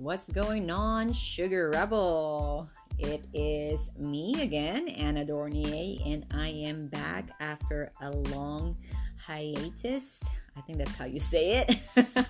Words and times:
What's 0.00 0.30
going 0.30 0.70
on, 0.70 1.12
Sugar 1.12 1.68
Rebel? 1.74 2.70
It 2.98 3.22
is 3.34 3.90
me 3.98 4.40
again, 4.40 4.88
Anna 4.88 5.26
Dornier, 5.26 6.00
and 6.06 6.24
I 6.30 6.48
am 6.48 6.86
back 6.86 7.26
after 7.38 7.92
a 8.00 8.10
long 8.10 8.78
hiatus. 9.18 10.24
I 10.56 10.62
think 10.62 10.78
that's 10.78 10.94
how 10.94 11.04
you 11.04 11.20
say 11.20 11.66
it. 11.68 11.76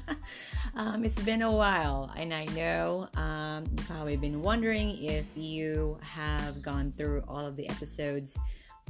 um, 0.75 1.05
it's 1.05 1.21
been 1.21 1.43
a 1.43 1.53
while, 1.53 2.13
and 2.17 2.35
I 2.35 2.47
know 2.47 3.09
um, 3.15 3.67
you've 3.71 3.87
probably 3.87 4.17
been 4.17 4.43
wondering 4.43 5.01
if 5.01 5.27
you 5.37 5.97
have 6.03 6.61
gone 6.63 6.91
through 6.99 7.23
all 7.29 7.47
of 7.47 7.55
the 7.55 7.69
episodes, 7.69 8.37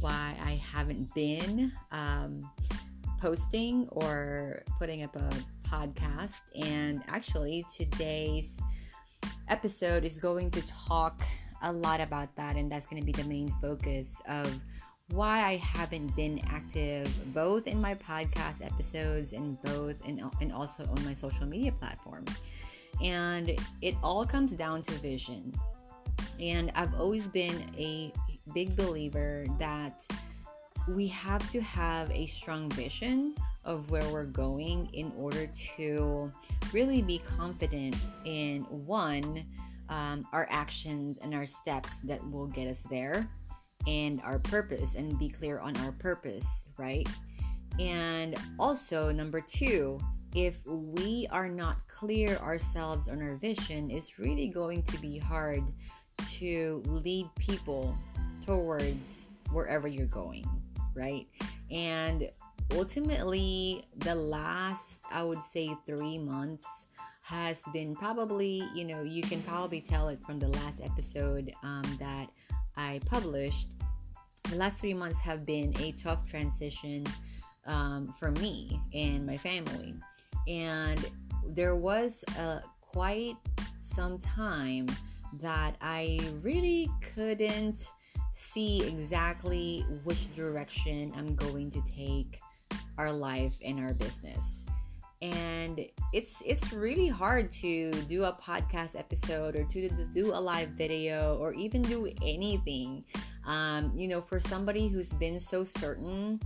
why 0.00 0.34
I 0.42 0.52
haven't 0.52 1.12
been 1.14 1.70
um, 1.92 2.50
posting 3.20 3.88
or 3.90 4.62
putting 4.78 5.02
up 5.02 5.14
a 5.16 5.30
podcast. 5.70 6.42
And 6.60 7.02
actually, 7.08 7.64
today's 7.74 8.60
episode 9.48 10.04
is 10.04 10.18
going 10.18 10.50
to 10.52 10.66
talk 10.66 11.22
a 11.62 11.72
lot 11.72 12.00
about 12.00 12.34
that, 12.36 12.56
and 12.56 12.70
that's 12.70 12.86
going 12.86 13.00
to 13.00 13.06
be 13.06 13.12
the 13.12 13.28
main 13.28 13.48
focus 13.60 14.20
of 14.28 14.58
why 15.12 15.40
I 15.44 15.56
haven't 15.56 16.14
been 16.14 16.40
active 16.48 17.12
both 17.34 17.66
in 17.66 17.80
my 17.80 17.94
podcast 17.96 18.64
episodes 18.64 19.32
and 19.32 19.60
both 19.62 19.96
and, 20.06 20.22
and 20.40 20.52
also 20.52 20.84
on 20.84 21.04
my 21.04 21.14
social 21.14 21.46
media 21.46 21.72
platform. 21.72 22.24
And 23.02 23.58
it 23.82 23.94
all 24.02 24.24
comes 24.24 24.52
down 24.52 24.82
to 24.82 24.92
vision. 24.94 25.52
And 26.38 26.70
I've 26.74 26.94
always 26.94 27.26
been 27.28 27.62
a 27.76 28.12
big 28.54 28.76
believer 28.76 29.46
that 29.58 30.06
we 30.88 31.06
have 31.08 31.48
to 31.50 31.60
have 31.60 32.10
a 32.12 32.26
strong 32.26 32.70
vision 32.70 33.34
of 33.64 33.90
where 33.90 34.06
we're 34.10 34.24
going 34.24 34.88
in 34.92 35.12
order 35.16 35.48
to 35.76 36.30
really 36.72 37.02
be 37.02 37.18
confident 37.18 37.96
in 38.24 38.62
one, 38.64 39.44
um, 39.88 40.26
our 40.32 40.46
actions 40.50 41.18
and 41.18 41.34
our 41.34 41.46
steps 41.46 42.00
that 42.00 42.20
will 42.30 42.46
get 42.46 42.68
us 42.68 42.82
there, 42.90 43.28
and 43.86 44.20
our 44.22 44.38
purpose, 44.38 44.94
and 44.94 45.18
be 45.18 45.28
clear 45.28 45.58
on 45.58 45.76
our 45.78 45.92
purpose, 45.92 46.62
right? 46.78 47.08
And 47.78 48.36
also, 48.58 49.10
number 49.10 49.40
two, 49.40 50.00
if 50.34 50.64
we 50.66 51.26
are 51.30 51.48
not 51.48 51.86
clear 51.88 52.36
ourselves 52.36 53.08
on 53.08 53.20
our 53.20 53.36
vision, 53.36 53.90
it's 53.90 54.18
really 54.18 54.48
going 54.48 54.82
to 54.84 54.98
be 54.98 55.18
hard 55.18 55.62
to 56.32 56.82
lead 56.86 57.28
people 57.38 57.96
towards 58.44 59.28
wherever 59.52 59.88
you're 59.88 60.06
going, 60.06 60.46
right? 60.94 61.26
And 61.70 62.30
ultimately, 62.76 63.84
the 63.98 64.14
last, 64.14 65.02
I 65.10 65.22
would 65.22 65.42
say, 65.42 65.74
three 65.86 66.18
months 66.18 66.86
has 67.22 67.62
been 67.72 67.94
probably, 67.94 68.64
you 68.74 68.84
know, 68.84 69.02
you 69.02 69.22
can 69.22 69.42
probably 69.42 69.80
tell 69.80 70.08
it 70.08 70.22
from 70.24 70.38
the 70.38 70.48
last 70.48 70.80
episode 70.82 71.52
um, 71.62 71.84
that 72.00 72.28
I 72.76 73.00
published. 73.06 73.68
The 74.50 74.56
last 74.56 74.80
three 74.80 74.94
months 74.94 75.20
have 75.20 75.46
been 75.46 75.74
a 75.80 75.92
tough 75.92 76.28
transition 76.28 77.06
um, 77.66 78.14
for 78.18 78.32
me 78.32 78.80
and 78.94 79.26
my 79.26 79.36
family. 79.36 79.94
And 80.48 81.04
there 81.46 81.76
was 81.76 82.24
a, 82.36 82.62
quite 82.80 83.36
some 83.80 84.18
time 84.18 84.88
that 85.40 85.76
I 85.80 86.20
really 86.42 86.90
couldn't 87.14 87.90
see 88.32 88.82
exactly 88.86 89.84
which 90.04 90.34
direction 90.34 91.12
I'm 91.16 91.34
going 91.34 91.70
to 91.70 91.82
take 91.82 92.40
our 92.98 93.12
life 93.12 93.54
and 93.64 93.80
our 93.80 93.94
business. 93.94 94.64
And 95.22 95.84
it's 96.14 96.42
it's 96.46 96.72
really 96.72 97.08
hard 97.08 97.50
to 97.62 97.90
do 98.08 98.24
a 98.24 98.32
podcast 98.32 98.98
episode 98.98 99.54
or 99.54 99.64
to, 99.64 99.88
to 99.88 100.04
do 100.06 100.32
a 100.32 100.40
live 100.40 100.70
video 100.70 101.36
or 101.40 101.52
even 101.54 101.82
do 101.82 102.10
anything. 102.22 103.04
Um, 103.46 103.92
you 103.94 104.08
know 104.08 104.20
for 104.20 104.38
somebody 104.38 104.88
who's 104.88 105.12
been 105.14 105.40
so 105.40 105.64
certain 105.64 106.40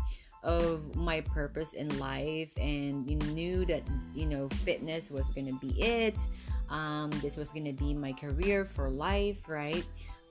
of 0.44 0.94
my 0.94 1.22
purpose 1.22 1.72
in 1.72 1.98
life 1.98 2.52
and 2.58 3.08
you 3.08 3.16
knew 3.32 3.64
that 3.64 3.82
you 4.14 4.26
know 4.26 4.48
fitness 4.64 5.10
was 5.10 5.30
gonna 5.30 5.54
be 5.54 5.70
it 5.82 6.20
um, 6.68 7.10
this 7.22 7.36
was 7.36 7.48
gonna 7.48 7.72
be 7.72 7.94
my 7.94 8.12
career 8.12 8.64
for 8.64 8.90
life 8.90 9.48
right? 9.48 9.84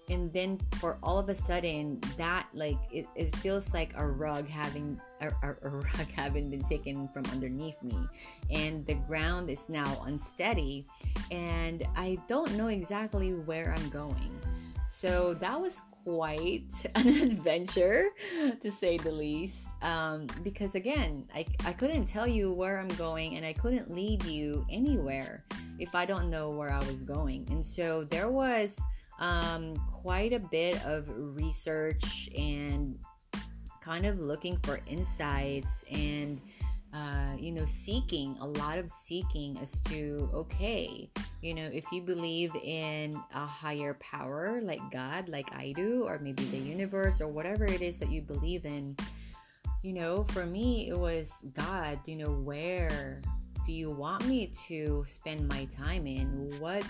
And 0.09 0.31
then 0.33 0.59
for 0.79 0.97
all 1.01 1.17
of 1.17 1.29
a 1.29 1.35
sudden 1.35 1.99
that 2.17 2.47
like 2.53 2.77
it, 2.91 3.07
it 3.15 3.35
feels 3.37 3.73
like 3.73 3.93
a 3.95 4.05
rug 4.05 4.47
having 4.47 4.99
a, 5.41 5.55
a, 5.61 5.69
rug 5.69 6.07
having 6.15 6.49
been 6.49 6.63
taken 6.63 7.07
from 7.07 7.25
underneath 7.31 7.81
me. 7.83 7.97
And 8.51 8.85
the 8.85 8.95
ground 8.95 9.49
is 9.49 9.69
now 9.69 10.01
unsteady 10.05 10.85
and 11.31 11.83
i 11.95 12.17
don't 12.27 12.53
know 12.55 12.67
exactly 12.67 13.33
where 13.33 13.73
i'm 13.77 13.89
going. 13.89 14.39
So 14.89 15.33
that 15.35 15.59
was 15.59 15.81
quite 16.03 16.71
an 16.95 17.07
adventure 17.07 18.09
to 18.61 18.71
say 18.71 18.97
the 18.97 19.11
least. 19.11 19.67
Um, 19.81 20.27
because 20.43 20.75
again 20.75 21.25
I, 21.33 21.45
I 21.65 21.73
couldn't 21.73 22.05
tell 22.05 22.27
you 22.27 22.51
where 22.51 22.79
i'm 22.79 22.89
going 22.89 23.37
and 23.37 23.45
i 23.45 23.53
couldn't 23.53 23.93
lead 23.93 24.23
you 24.23 24.65
anywhere 24.69 25.43
if 25.79 25.95
i 25.95 26.05
don't 26.05 26.29
know 26.29 26.49
where 26.49 26.71
i 26.71 26.79
was 26.85 27.03
going. 27.03 27.47
And 27.49 27.65
so 27.65 28.03
there 28.03 28.29
was 28.29 28.79
um, 29.19 29.75
quite 29.91 30.33
a 30.33 30.39
bit 30.39 30.83
of 30.85 31.07
research 31.15 32.29
and 32.37 32.97
kind 33.83 34.05
of 34.05 34.19
looking 34.19 34.57
for 34.63 34.79
insights 34.87 35.83
and 35.91 36.39
uh, 36.93 37.35
you 37.39 37.51
know 37.51 37.65
seeking 37.65 38.37
a 38.39 38.47
lot 38.47 38.77
of 38.77 38.89
seeking 38.89 39.57
as 39.59 39.79
to 39.79 40.29
okay 40.33 41.09
you 41.41 41.53
know 41.53 41.67
if 41.73 41.91
you 41.91 42.01
believe 42.01 42.53
in 42.63 43.13
a 43.33 43.45
higher 43.45 43.95
power 43.95 44.61
like 44.61 44.79
god 44.91 45.27
like 45.27 45.51
i 45.55 45.73
do 45.75 46.03
or 46.07 46.19
maybe 46.19 46.43
the 46.45 46.57
universe 46.57 47.19
or 47.19 47.27
whatever 47.27 47.65
it 47.65 47.81
is 47.81 47.97
that 47.97 48.11
you 48.11 48.21
believe 48.21 48.63
in 48.65 48.95
you 49.81 49.91
know 49.91 50.23
for 50.25 50.45
me 50.45 50.87
it 50.87 50.97
was 50.97 51.41
god 51.55 51.99
you 52.05 52.15
know 52.15 52.31
where 52.31 53.21
do 53.65 53.71
you 53.71 53.89
want 53.89 54.25
me 54.27 54.51
to 54.67 55.05
spend 55.07 55.47
my 55.47 55.65
time 55.65 56.05
in? 56.05 56.53
What 56.59 56.83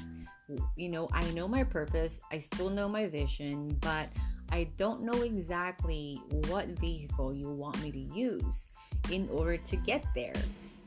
you 0.76 0.90
know, 0.90 1.08
I 1.14 1.24
know 1.32 1.48
my 1.48 1.64
purpose, 1.64 2.20
I 2.32 2.40
still 2.40 2.70
know 2.70 2.90
my 2.90 3.08
vision, 3.08 3.78
but 3.80 4.10
I 4.54 4.68
don't 4.78 5.02
know 5.02 5.24
exactly 5.24 6.22
what 6.48 6.68
vehicle 6.68 7.34
you 7.34 7.50
want 7.50 7.82
me 7.82 7.92
to 7.92 7.98
use 7.98 8.70
in 9.10 9.28
order 9.30 9.58
to 9.58 9.76
get 9.78 10.06
there. 10.14 10.36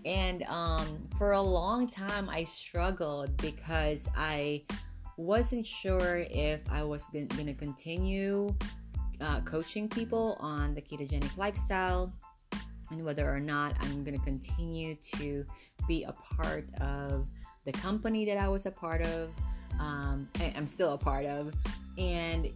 And 0.04 0.44
um, 0.44 1.09
for 1.19 1.32
a 1.32 1.41
long 1.43 1.88
time, 1.88 2.28
I 2.28 2.44
struggled 2.44 3.37
because 3.38 4.09
I 4.16 4.62
wasn't 5.16 5.66
sure 5.66 6.25
if 6.31 6.60
I 6.71 6.84
was 6.84 7.03
going 7.12 7.28
to 7.28 7.54
continue 7.54 8.54
uh, 9.21 9.41
coaching 9.41 9.88
people 9.88 10.37
on 10.38 10.72
the 10.72 10.81
ketogenic 10.81 11.37
lifestyle 11.37 12.12
and 12.93 13.04
whether 13.04 13.28
or 13.28 13.41
not 13.41 13.75
I'm 13.81 14.04
going 14.04 14.16
to 14.16 14.25
continue 14.25 14.94
to 15.16 15.44
be 15.88 16.04
a 16.04 16.12
part 16.12 16.69
of 16.81 17.27
the 17.65 17.72
company 17.72 18.25
that 18.27 18.38
I 18.38 18.48
was 18.48 18.65
a 18.66 18.71
part 18.71 19.03
of, 19.03 19.31
um, 19.81 20.28
I, 20.38 20.53
am 20.54 20.69
still 20.69 20.93
a 20.93 20.98
part 20.98 21.27
of, 21.27 21.53
and 21.98 22.48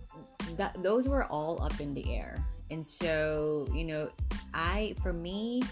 that 0.61 0.83
those 0.83 1.09
were 1.09 1.25
all 1.25 1.63
up 1.63 1.81
in 1.81 1.95
the 1.95 2.15
air. 2.15 2.45
And 2.71 2.87
so, 2.87 3.67
you 3.73 3.85
know, 3.85 4.11
I 4.53 4.95
for 5.03 5.13
me, 5.13 5.63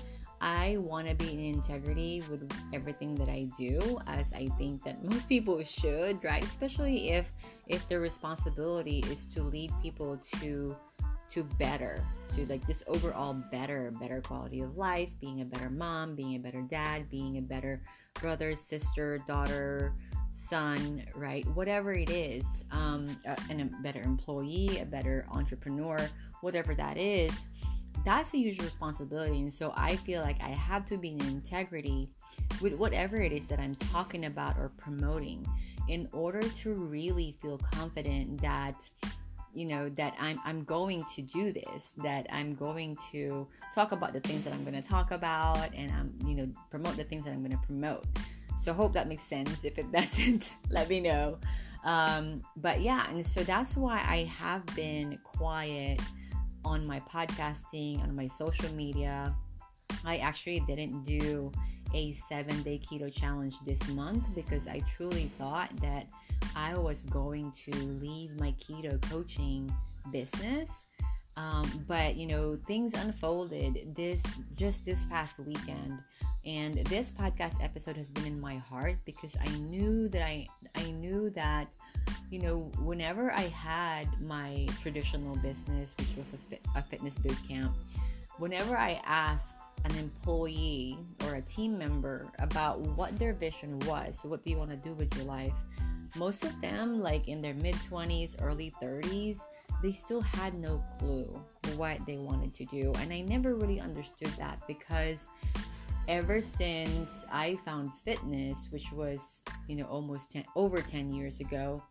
I 0.40 0.78
want 0.78 1.06
to 1.08 1.14
be 1.14 1.30
in 1.34 1.54
integrity 1.56 2.22
with 2.30 2.50
everything 2.72 3.14
that 3.16 3.28
I 3.28 3.48
do, 3.58 4.00
as 4.06 4.32
I 4.32 4.46
think 4.56 4.82
that 4.84 5.04
most 5.04 5.28
people 5.28 5.62
should, 5.62 6.24
right? 6.24 6.42
Especially 6.42 7.10
if 7.10 7.30
if 7.66 7.86
the 7.86 8.00
responsibility 8.00 9.04
is 9.10 9.26
to 9.26 9.42
lead 9.42 9.70
people 9.82 10.18
to 10.40 10.74
to 11.32 11.44
better, 11.58 12.02
to 12.34 12.46
like 12.46 12.66
just 12.66 12.82
overall 12.86 13.34
better, 13.34 13.92
better 14.00 14.22
quality 14.22 14.62
of 14.62 14.78
life, 14.78 15.10
being 15.20 15.42
a 15.42 15.44
better 15.44 15.68
mom, 15.68 16.16
being 16.16 16.36
a 16.36 16.38
better 16.38 16.62
dad, 16.62 17.10
being 17.10 17.36
a 17.36 17.42
better 17.42 17.82
brother, 18.14 18.56
sister, 18.56 19.18
daughter, 19.28 19.92
son, 20.38 21.04
right? 21.14 21.46
Whatever 21.48 21.92
it 21.92 22.10
is, 22.10 22.64
um, 22.70 23.20
and 23.50 23.60
a 23.60 23.64
better 23.82 24.00
employee, 24.00 24.78
a 24.80 24.86
better 24.86 25.26
entrepreneur, 25.32 26.08
whatever 26.40 26.74
that 26.74 26.96
is, 26.96 27.48
that's 28.04 28.32
a 28.32 28.38
huge 28.38 28.62
responsibility. 28.62 29.40
And 29.40 29.52
so 29.52 29.72
I 29.76 29.96
feel 29.96 30.22
like 30.22 30.40
I 30.40 30.50
have 30.50 30.86
to 30.86 30.96
be 30.96 31.10
in 31.10 31.20
integrity 31.22 32.08
with 32.60 32.74
whatever 32.74 33.16
it 33.16 33.32
is 33.32 33.46
that 33.46 33.58
I'm 33.58 33.74
talking 33.76 34.26
about 34.26 34.56
or 34.56 34.70
promoting 34.76 35.46
in 35.88 36.08
order 36.12 36.42
to 36.42 36.72
really 36.72 37.36
feel 37.42 37.58
confident 37.58 38.40
that 38.40 38.88
you 39.54 39.66
know 39.66 39.88
that 39.88 40.14
I'm 40.20 40.38
I'm 40.44 40.62
going 40.64 41.02
to 41.16 41.22
do 41.22 41.52
this 41.52 41.94
that 42.04 42.26
I'm 42.30 42.54
going 42.54 42.96
to 43.10 43.48
talk 43.74 43.92
about 43.92 44.12
the 44.12 44.20
things 44.20 44.44
that 44.44 44.52
I'm 44.52 44.62
going 44.62 44.80
to 44.80 44.86
talk 44.86 45.10
about 45.10 45.74
and 45.74 45.90
I'm 45.90 46.14
you 46.28 46.34
know 46.34 46.48
promote 46.70 46.96
the 46.96 47.04
things 47.04 47.24
that 47.24 47.32
I'm 47.32 47.40
going 47.40 47.58
to 47.58 47.66
promote 47.66 48.04
so 48.58 48.72
hope 48.72 48.92
that 48.94 49.08
makes 49.08 49.22
sense. 49.22 49.64
If 49.64 49.78
it 49.78 49.90
doesn't, 49.92 50.50
let 50.70 50.88
me 50.88 51.00
know. 51.00 51.38
Um, 51.84 52.42
but 52.56 52.80
yeah, 52.80 53.08
and 53.08 53.24
so 53.24 53.42
that's 53.44 53.76
why 53.76 54.04
I 54.06 54.24
have 54.36 54.66
been 54.74 55.18
quiet 55.22 56.00
on 56.64 56.86
my 56.86 57.00
podcasting, 57.00 58.02
on 58.02 58.14
my 58.14 58.26
social 58.26 58.72
media. 58.74 59.34
I 60.04 60.18
actually 60.18 60.60
didn't 60.60 61.04
do 61.04 61.52
a 61.94 62.12
seven 62.12 62.62
day 62.62 62.78
keto 62.78 63.12
challenge 63.12 63.58
this 63.60 63.86
month 63.88 64.24
because 64.34 64.66
I 64.66 64.82
truly 64.96 65.30
thought 65.38 65.70
that 65.80 66.06
I 66.54 66.76
was 66.76 67.04
going 67.04 67.52
to 67.64 67.72
leave 67.72 68.38
my 68.38 68.52
keto 68.60 69.00
coaching 69.08 69.72
business. 70.12 70.84
Um, 71.38 71.84
but 71.86 72.16
you 72.16 72.26
know, 72.26 72.58
things 72.66 72.94
unfolded 72.94 73.94
this 73.94 74.24
just 74.56 74.84
this 74.84 75.06
past 75.06 75.38
weekend. 75.38 76.00
And 76.44 76.76
this 76.86 77.10
podcast 77.12 77.62
episode 77.62 77.96
has 77.96 78.10
been 78.10 78.26
in 78.26 78.40
my 78.40 78.56
heart 78.56 78.96
because 79.04 79.36
I 79.40 79.48
knew 79.58 80.08
that 80.08 80.22
I 80.22 80.48
I 80.74 80.90
knew 80.90 81.30
that 81.30 81.68
you 82.30 82.40
know 82.40 82.70
whenever 82.82 83.30
I 83.30 83.42
had 83.42 84.08
my 84.20 84.66
traditional 84.82 85.36
business, 85.36 85.94
which 85.98 86.08
was 86.16 86.32
a, 86.32 86.38
fit, 86.38 86.60
a 86.74 86.82
fitness 86.82 87.16
boot 87.18 87.38
camp, 87.46 87.72
whenever 88.38 88.76
I 88.76 89.00
asked 89.04 89.54
an 89.84 89.94
employee 89.96 90.98
or 91.24 91.36
a 91.36 91.42
team 91.42 91.78
member 91.78 92.26
about 92.40 92.80
what 92.80 93.16
their 93.16 93.32
vision 93.32 93.78
was, 93.80 94.18
so 94.20 94.28
what 94.28 94.42
do 94.42 94.50
you 94.50 94.56
want 94.56 94.70
to 94.70 94.76
do 94.76 94.92
with 94.94 95.14
your 95.16 95.26
life, 95.26 95.54
most 96.16 96.44
of 96.44 96.60
them, 96.60 97.00
like 97.00 97.28
in 97.28 97.40
their 97.40 97.54
mid 97.54 97.76
20s, 97.76 98.34
early 98.42 98.72
30s, 98.82 99.40
they 99.82 99.92
still 99.92 100.20
had 100.20 100.54
no 100.54 100.82
clue 100.98 101.40
what 101.76 102.04
they 102.06 102.16
wanted 102.16 102.54
to 102.54 102.64
do. 102.66 102.92
And 102.98 103.12
I 103.12 103.20
never 103.20 103.54
really 103.54 103.80
understood 103.80 104.28
that 104.38 104.60
because 104.66 105.28
ever 106.08 106.40
since 106.40 107.24
I 107.30 107.58
found 107.64 107.92
fitness, 108.04 108.68
which 108.70 108.90
was, 108.92 109.42
you 109.68 109.76
know, 109.76 109.84
almost 109.84 110.30
10, 110.32 110.44
over 110.56 110.80
10 110.80 111.12
years 111.12 111.40
ago, 111.40 111.82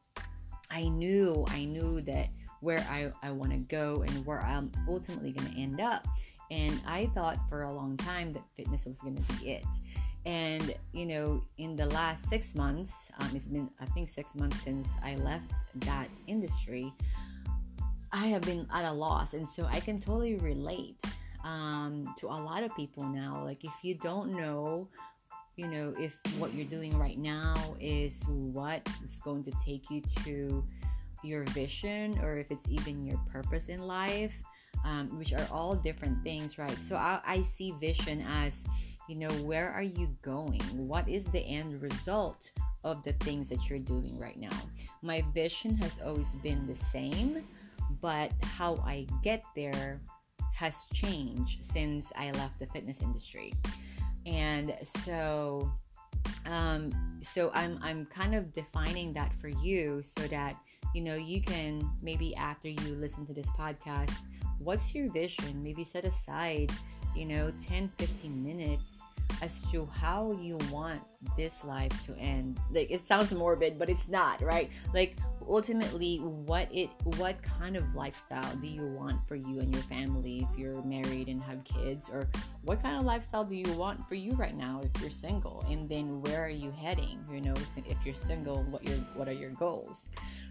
I 0.69 0.87
knew, 0.87 1.45
I 1.49 1.65
knew 1.65 2.01
that 2.01 2.29
where 2.59 2.85
I, 2.89 3.11
I 3.21 3.31
want 3.31 3.51
to 3.51 3.59
go 3.59 4.03
and 4.07 4.25
where 4.25 4.41
I'm 4.41 4.71
ultimately 4.87 5.31
going 5.31 5.51
to 5.51 5.59
end 5.59 5.79
up. 5.79 6.05
And 6.49 6.81
I 6.85 7.07
thought 7.13 7.37
for 7.49 7.63
a 7.63 7.71
long 7.71 7.97
time 7.97 8.33
that 8.33 8.43
fitness 8.55 8.85
was 8.85 8.99
going 8.99 9.15
to 9.15 9.33
be 9.33 9.51
it. 9.51 9.65
And, 10.25 10.75
you 10.91 11.05
know, 11.05 11.43
in 11.57 11.75
the 11.75 11.85
last 11.85 12.27
six 12.27 12.53
months, 12.53 13.11
um, 13.19 13.29
it's 13.33 13.47
been, 13.47 13.69
I 13.79 13.85
think, 13.85 14.09
six 14.09 14.35
months 14.35 14.61
since 14.61 14.93
I 15.01 15.15
left 15.15 15.51
that 15.75 16.09
industry, 16.27 16.93
I 18.11 18.27
have 18.27 18.41
been 18.41 18.67
at 18.73 18.85
a 18.85 18.91
loss. 18.91 19.33
And 19.33 19.47
so 19.47 19.67
I 19.71 19.79
can 19.79 19.99
totally 19.99 20.35
relate 20.35 21.01
um, 21.43 22.13
to 22.17 22.27
a 22.27 22.29
lot 22.29 22.63
of 22.63 22.75
people 22.75 23.03
now. 23.03 23.41
Like, 23.43 23.63
if 23.63 23.73
you 23.81 23.95
don't 23.95 24.33
know, 24.33 24.87
you 25.55 25.67
know, 25.67 25.93
if 25.99 26.17
what 26.37 26.53
you're 26.53 26.65
doing 26.65 26.97
right 26.97 27.17
now 27.17 27.55
is 27.79 28.23
what 28.27 28.87
is 29.03 29.19
going 29.23 29.43
to 29.43 29.51
take 29.65 29.89
you 29.89 30.01
to 30.23 30.63
your 31.23 31.43
vision 31.45 32.19
or 32.21 32.37
if 32.37 32.51
it's 32.51 32.63
even 32.69 33.05
your 33.05 33.19
purpose 33.31 33.67
in 33.67 33.81
life, 33.81 34.35
um, 34.85 35.07
which 35.17 35.33
are 35.33 35.47
all 35.51 35.75
different 35.75 36.23
things, 36.23 36.57
right? 36.57 36.77
So 36.79 36.95
I, 36.95 37.19
I 37.25 37.41
see 37.41 37.73
vision 37.79 38.23
as, 38.27 38.63
you 39.09 39.15
know, 39.15 39.29
where 39.43 39.71
are 39.71 39.81
you 39.81 40.15
going? 40.21 40.61
What 40.73 41.07
is 41.09 41.25
the 41.25 41.39
end 41.39 41.81
result 41.81 42.51
of 42.83 43.03
the 43.03 43.13
things 43.13 43.49
that 43.49 43.69
you're 43.69 43.79
doing 43.79 44.17
right 44.19 44.37
now? 44.37 44.55
My 45.01 45.23
vision 45.33 45.75
has 45.77 45.99
always 46.05 46.33
been 46.35 46.67
the 46.67 46.75
same, 46.75 47.43
but 48.01 48.31
how 48.43 48.75
I 48.85 49.07
get 49.23 49.43
there 49.55 50.01
has 50.53 50.85
changed 50.93 51.65
since 51.65 52.11
I 52.15 52.31
left 52.31 52.59
the 52.59 52.65
fitness 52.67 53.01
industry. 53.01 53.53
And 54.25 54.75
so 54.83 55.71
um, 56.45 56.91
so 57.21 57.51
I'm 57.53 57.79
I'm 57.81 58.05
kind 58.07 58.35
of 58.35 58.53
defining 58.53 59.13
that 59.13 59.33
for 59.39 59.49
you 59.49 60.01
so 60.01 60.21
that 60.27 60.55
you 60.93 61.01
know 61.01 61.15
you 61.15 61.41
can 61.41 61.89
maybe 62.01 62.35
after 62.35 62.69
you 62.69 62.95
listen 62.95 63.25
to 63.25 63.33
this 63.33 63.49
podcast 63.51 64.15
what's 64.59 64.95
your 64.95 65.11
vision 65.11 65.61
maybe 65.61 65.83
set 65.83 66.05
aside 66.05 66.71
you 67.15 67.25
know 67.25 67.51
10 67.59 67.91
15 67.97 68.43
minutes 68.43 69.01
as 69.41 69.61
to 69.71 69.85
how 69.85 70.31
you 70.31 70.57
want 70.71 71.01
this 71.35 71.63
life 71.63 72.05
to 72.05 72.15
end. 72.17 72.59
Like 72.71 72.91
it 72.91 73.07
sounds 73.07 73.31
morbid 73.31 73.77
but 73.77 73.89
it's 73.89 74.07
not 74.07 74.41
right? 74.41 74.69
Like 74.93 75.17
ultimately 75.47 76.17
what 76.17 76.67
it 76.73 76.89
what 77.17 77.41
kind 77.41 77.77
of 77.77 77.95
lifestyle 77.95 78.55
do 78.57 78.67
you 78.67 78.85
want 78.87 79.25
for 79.27 79.35
you 79.35 79.59
and 79.59 79.73
your 79.73 79.83
family 79.83 80.45
if 80.51 80.59
you're 80.59 80.81
married 80.83 81.27
and 81.27 81.41
have 81.41 81.63
kids? 81.63 82.09
Or 82.09 82.27
what 82.63 82.81
kind 82.81 82.97
of 82.97 83.05
lifestyle 83.05 83.43
do 83.45 83.55
you 83.55 83.71
want 83.73 84.07
for 84.07 84.15
you 84.15 84.33
right 84.33 84.55
now 84.55 84.81
if 84.83 85.01
you're 85.01 85.11
single? 85.11 85.65
And 85.69 85.87
then 85.87 86.21
where 86.21 86.43
are 86.43 86.49
you 86.49 86.71
heading 86.71 87.17
you 87.31 87.41
know 87.41 87.53
if 87.85 87.97
you're 88.03 88.15
single 88.15 88.63
what 88.63 88.83
your 88.83 88.97
what 89.13 89.27
are 89.27 89.33
your 89.33 89.51
goals 89.51 90.07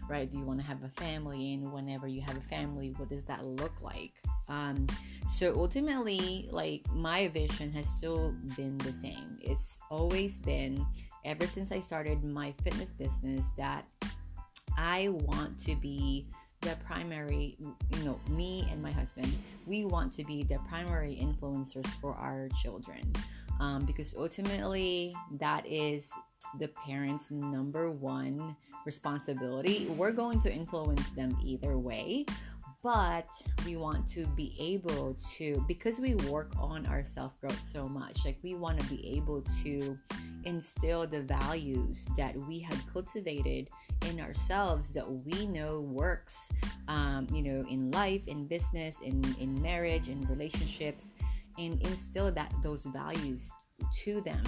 right? 0.07 0.29
Do 0.29 0.37
you 0.37 0.43
want 0.43 0.59
to 0.59 0.65
have 0.65 0.83
a 0.83 0.89
family? 0.89 1.53
And 1.53 1.71
whenever 1.71 2.07
you 2.07 2.21
have 2.21 2.37
a 2.37 2.41
family, 2.41 2.93
what 2.97 3.09
does 3.09 3.23
that 3.25 3.45
look 3.45 3.73
like? 3.81 4.13
Um, 4.47 4.87
so 5.29 5.53
ultimately, 5.55 6.47
like 6.51 6.85
my 6.93 7.27
vision 7.27 7.71
has 7.73 7.87
still 7.87 8.33
been 8.55 8.77
the 8.79 8.93
same. 8.93 9.37
It's 9.41 9.77
always 9.89 10.39
been, 10.39 10.85
ever 11.25 11.45
since 11.45 11.71
I 11.71 11.81
started 11.81 12.23
my 12.23 12.53
fitness 12.63 12.93
business, 12.93 13.47
that 13.57 13.85
I 14.77 15.09
want 15.09 15.59
to 15.65 15.75
be 15.75 16.27
the 16.61 16.75
primary, 16.85 17.57
you 17.59 18.03
know, 18.03 18.19
me 18.29 18.67
and 18.71 18.81
my 18.81 18.91
husband, 18.91 19.35
we 19.65 19.85
want 19.85 20.13
to 20.13 20.23
be 20.23 20.43
the 20.43 20.57
primary 20.67 21.17
influencers 21.21 21.87
for 22.01 22.13
our 22.15 22.49
children. 22.61 23.11
Um, 23.59 23.85
because 23.85 24.13
ultimately, 24.17 25.13
that 25.39 25.65
is 25.65 26.11
the 26.59 26.67
parents' 26.69 27.31
number 27.31 27.91
one 27.91 28.55
responsibility. 28.85 29.87
We're 29.89 30.11
going 30.11 30.39
to 30.41 30.51
influence 30.51 31.09
them 31.11 31.37
either 31.43 31.77
way, 31.77 32.25
but 32.83 33.27
we 33.65 33.75
want 33.75 34.07
to 34.09 34.25
be 34.27 34.55
able 34.59 35.17
to, 35.35 35.63
because 35.67 35.99
we 35.99 36.15
work 36.15 36.53
on 36.57 36.85
our 36.85 37.03
self 37.03 37.39
growth 37.41 37.61
so 37.71 37.87
much, 37.87 38.23
like 38.25 38.37
we 38.43 38.55
want 38.55 38.79
to 38.79 38.85
be 38.85 39.15
able 39.17 39.41
to 39.63 39.97
instill 40.45 41.05
the 41.05 41.21
values 41.21 42.05
that 42.15 42.35
we 42.47 42.59
had 42.59 42.77
cultivated 42.91 43.67
in 44.09 44.21
ourselves 44.21 44.93
that 44.93 45.09
we 45.25 45.47
know 45.47 45.81
works, 45.81 46.49
um, 46.87 47.27
you 47.33 47.43
know, 47.43 47.67
in 47.69 47.91
life, 47.91 48.27
in 48.27 48.47
business, 48.47 48.99
in, 48.99 49.21
in 49.39 49.61
marriage, 49.61 50.07
in 50.07 50.25
relationships, 50.27 51.13
and 51.57 51.81
instill 51.81 52.31
that 52.31 52.53
those 52.61 52.85
values 52.85 53.51
to 53.93 54.21
them 54.21 54.43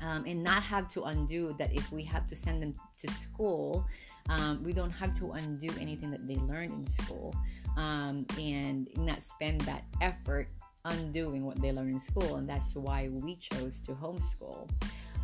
um, 0.00 0.24
and 0.26 0.42
not 0.42 0.62
have 0.62 0.88
to 0.88 1.04
undo 1.04 1.54
that 1.58 1.74
if 1.74 1.90
we 1.92 2.02
have 2.02 2.26
to 2.26 2.36
send 2.36 2.62
them 2.62 2.74
to 2.98 3.10
school 3.10 3.86
um, 4.28 4.62
we 4.62 4.72
don't 4.72 4.90
have 4.90 5.16
to 5.18 5.32
undo 5.32 5.68
anything 5.80 6.10
that 6.10 6.26
they 6.26 6.36
learned 6.36 6.72
in 6.72 6.86
school 6.86 7.34
um, 7.76 8.26
and 8.38 8.88
not 8.96 9.22
spend 9.24 9.60
that 9.62 9.84
effort 10.00 10.48
undoing 10.84 11.44
what 11.44 11.60
they 11.60 11.72
learned 11.72 11.90
in 11.90 12.00
school 12.00 12.36
and 12.36 12.48
that's 12.48 12.74
why 12.74 13.08
we 13.10 13.34
chose 13.36 13.80
to 13.80 13.92
homeschool. 13.92 14.68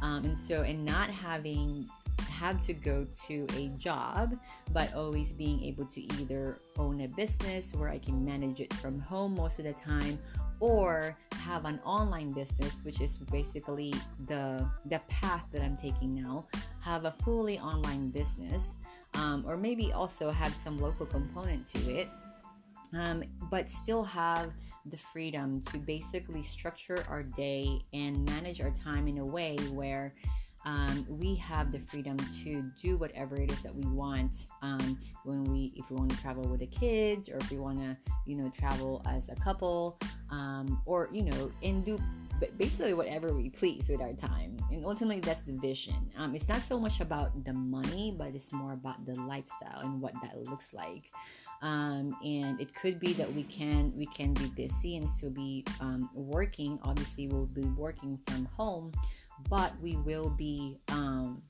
Um, 0.03 0.25
and 0.25 0.37
so 0.37 0.63
and 0.63 0.85
not 0.85 1.11
having 1.11 1.89
have 2.31 2.61
to 2.63 2.75
go 2.75 3.07
to 3.27 3.47
a 3.57 3.69
job 3.79 4.39
but 4.73 4.93
always 4.95 5.33
being 5.33 5.63
able 5.65 5.87
to 5.87 6.01
either 6.21 6.59
own 6.79 7.01
a 7.03 7.09
business 7.09 7.73
where 7.75 7.89
i 7.89 7.99
can 7.99 8.25
manage 8.25 8.61
it 8.61 8.73
from 8.75 9.01
home 9.01 9.35
most 9.35 9.59
of 9.59 9.65
the 9.65 9.73
time 9.73 10.19
or 10.61 11.17
have 11.41 11.65
an 11.65 11.81
online 11.85 12.31
business 12.33 12.85
which 12.85 13.01
is 13.01 13.17
basically 13.31 13.93
the 14.27 14.69
the 14.87 14.99
path 15.09 15.47
that 15.53 15.63
i'm 15.63 15.77
taking 15.77 16.15
now 16.15 16.47
have 16.81 17.05
a 17.05 17.15
fully 17.25 17.59
online 17.59 18.11
business 18.11 18.77
um, 19.15 19.45
or 19.47 19.57
maybe 19.57 19.93
also 19.93 20.31
have 20.31 20.55
some 20.55 20.81
local 20.81 21.07
component 21.07 21.67
to 21.67 21.79
it 21.91 22.09
um, 22.95 23.23
but 23.51 23.71
still 23.71 24.05
have 24.05 24.53
the 24.87 24.97
freedom 24.97 25.63
to 25.63 25.79
basically 25.79 26.43
structure 26.43 27.05
our 27.09 27.23
day 27.23 27.85
and 27.93 28.25
manage 28.27 28.61
our 28.61 28.71
time 28.71 29.09
in 29.09 29.19
a 29.19 29.25
way 29.25 29.57
where 29.73 30.15
um, 30.65 31.07
we 31.09 31.35
have 31.37 31.73
the 31.73 31.79
freedom 31.79 32.17
to 32.43 32.63
do 32.81 32.97
whatever 32.97 33.37
it 33.37 33.51
is 33.51 33.61
that 33.63 33.75
we 33.75 33.87
want 33.87 34.47
um, 34.63 34.99
when 35.25 35.45
we 35.45 35.73
if 35.77 35.91
we 35.91 35.97
want 35.97 36.11
to 36.11 36.21
travel 36.21 36.43
with 36.45 36.61
the 36.61 36.67
kids 36.67 37.29
or 37.29 37.37
if 37.37 37.51
we 37.51 37.59
want 37.59 37.79
to 37.81 37.97
you 38.27 38.37
know 38.37 38.51
travel 38.51 39.03
as 39.07 39.29
a 39.29 39.35
couple 39.37 39.99
um, 40.31 40.81
or 40.87 41.09
you 41.13 41.23
know 41.23 41.51
and 41.63 41.85
do 41.85 41.99
basically 42.59 42.95
whatever 42.95 43.33
we 43.33 43.49
please 43.49 43.89
with 43.89 44.01
our 44.01 44.13
time. 44.13 44.57
And 44.73 44.85
ultimately 44.85 45.21
that's 45.21 45.43
the 45.43 45.53
vision. 45.53 46.11
Um, 46.17 46.35
it's 46.35 46.49
not 46.49 46.63
so 46.63 46.79
much 46.79 47.01
about 47.01 47.45
the 47.45 47.53
money 47.53 48.15
but 48.17 48.35
it's 48.35 48.53
more 48.53 48.73
about 48.73 49.05
the 49.07 49.19
lifestyle 49.23 49.81
and 49.81 50.01
what 50.01 50.15
that 50.23 50.37
looks 50.49 50.73
like. 50.73 51.11
Um, 51.63 52.17
and 52.23 52.61
it 52.61 52.75
could 52.75 53.01
be 53.01 53.15
that 53.15 53.33
we 53.33 53.45
can 53.45 53.93
we 53.97 54.07
can 54.07 54.35
be 54.35 54.49
busy 54.49 54.97
and 54.97 55.09
still 55.09 55.31
be 55.31 55.65
um, 55.81 56.11
working. 56.15 56.79
Obviously 56.83 57.29
we'll 57.29 57.47
be 57.47 57.63
working 57.63 58.19
from 58.27 58.47
home 58.47 58.93
but 59.49 59.73
we 59.81 59.97
will 59.97 60.31
be 60.31 60.77
um, 60.89 61.43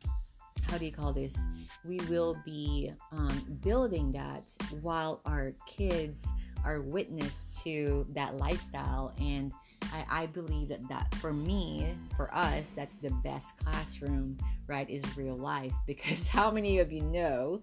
how 0.74 0.78
do 0.78 0.86
you 0.86 0.92
call 0.92 1.12
this? 1.12 1.36
We 1.84 1.98
will 2.08 2.36
be 2.44 2.90
um, 3.12 3.58
building 3.62 4.12
that 4.12 4.50
while 4.80 5.20
our 5.24 5.52
kids 5.66 6.26
are 6.64 6.80
witness 6.80 7.58
to 7.62 8.06
that 8.14 8.38
lifestyle. 8.38 9.14
And 9.20 9.52
I, 9.92 10.22
I, 10.22 10.26
believe 10.26 10.68
that 10.68 10.88
that 10.88 11.14
for 11.16 11.32
me, 11.32 11.94
for 12.16 12.34
us, 12.34 12.72
that's 12.72 12.94
the 12.94 13.10
best 13.22 13.56
classroom, 13.58 14.36
right? 14.66 14.88
Is 14.88 15.04
real 15.16 15.36
life. 15.36 15.72
Because 15.86 16.26
how 16.26 16.50
many 16.50 16.78
of 16.78 16.90
you 16.90 17.02
know 17.02 17.60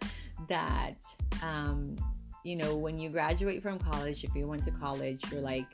that, 0.48 1.04
um, 1.42 1.96
you 2.44 2.56
know, 2.56 2.76
when 2.78 3.00
you 3.00 3.10
graduate 3.10 3.62
from 3.62 3.80
college, 3.80 4.24
if 4.24 4.34
you 4.36 4.48
went 4.48 4.64
to 4.66 4.72
college, 4.72 5.24
you're 5.32 5.42
like, 5.42 5.68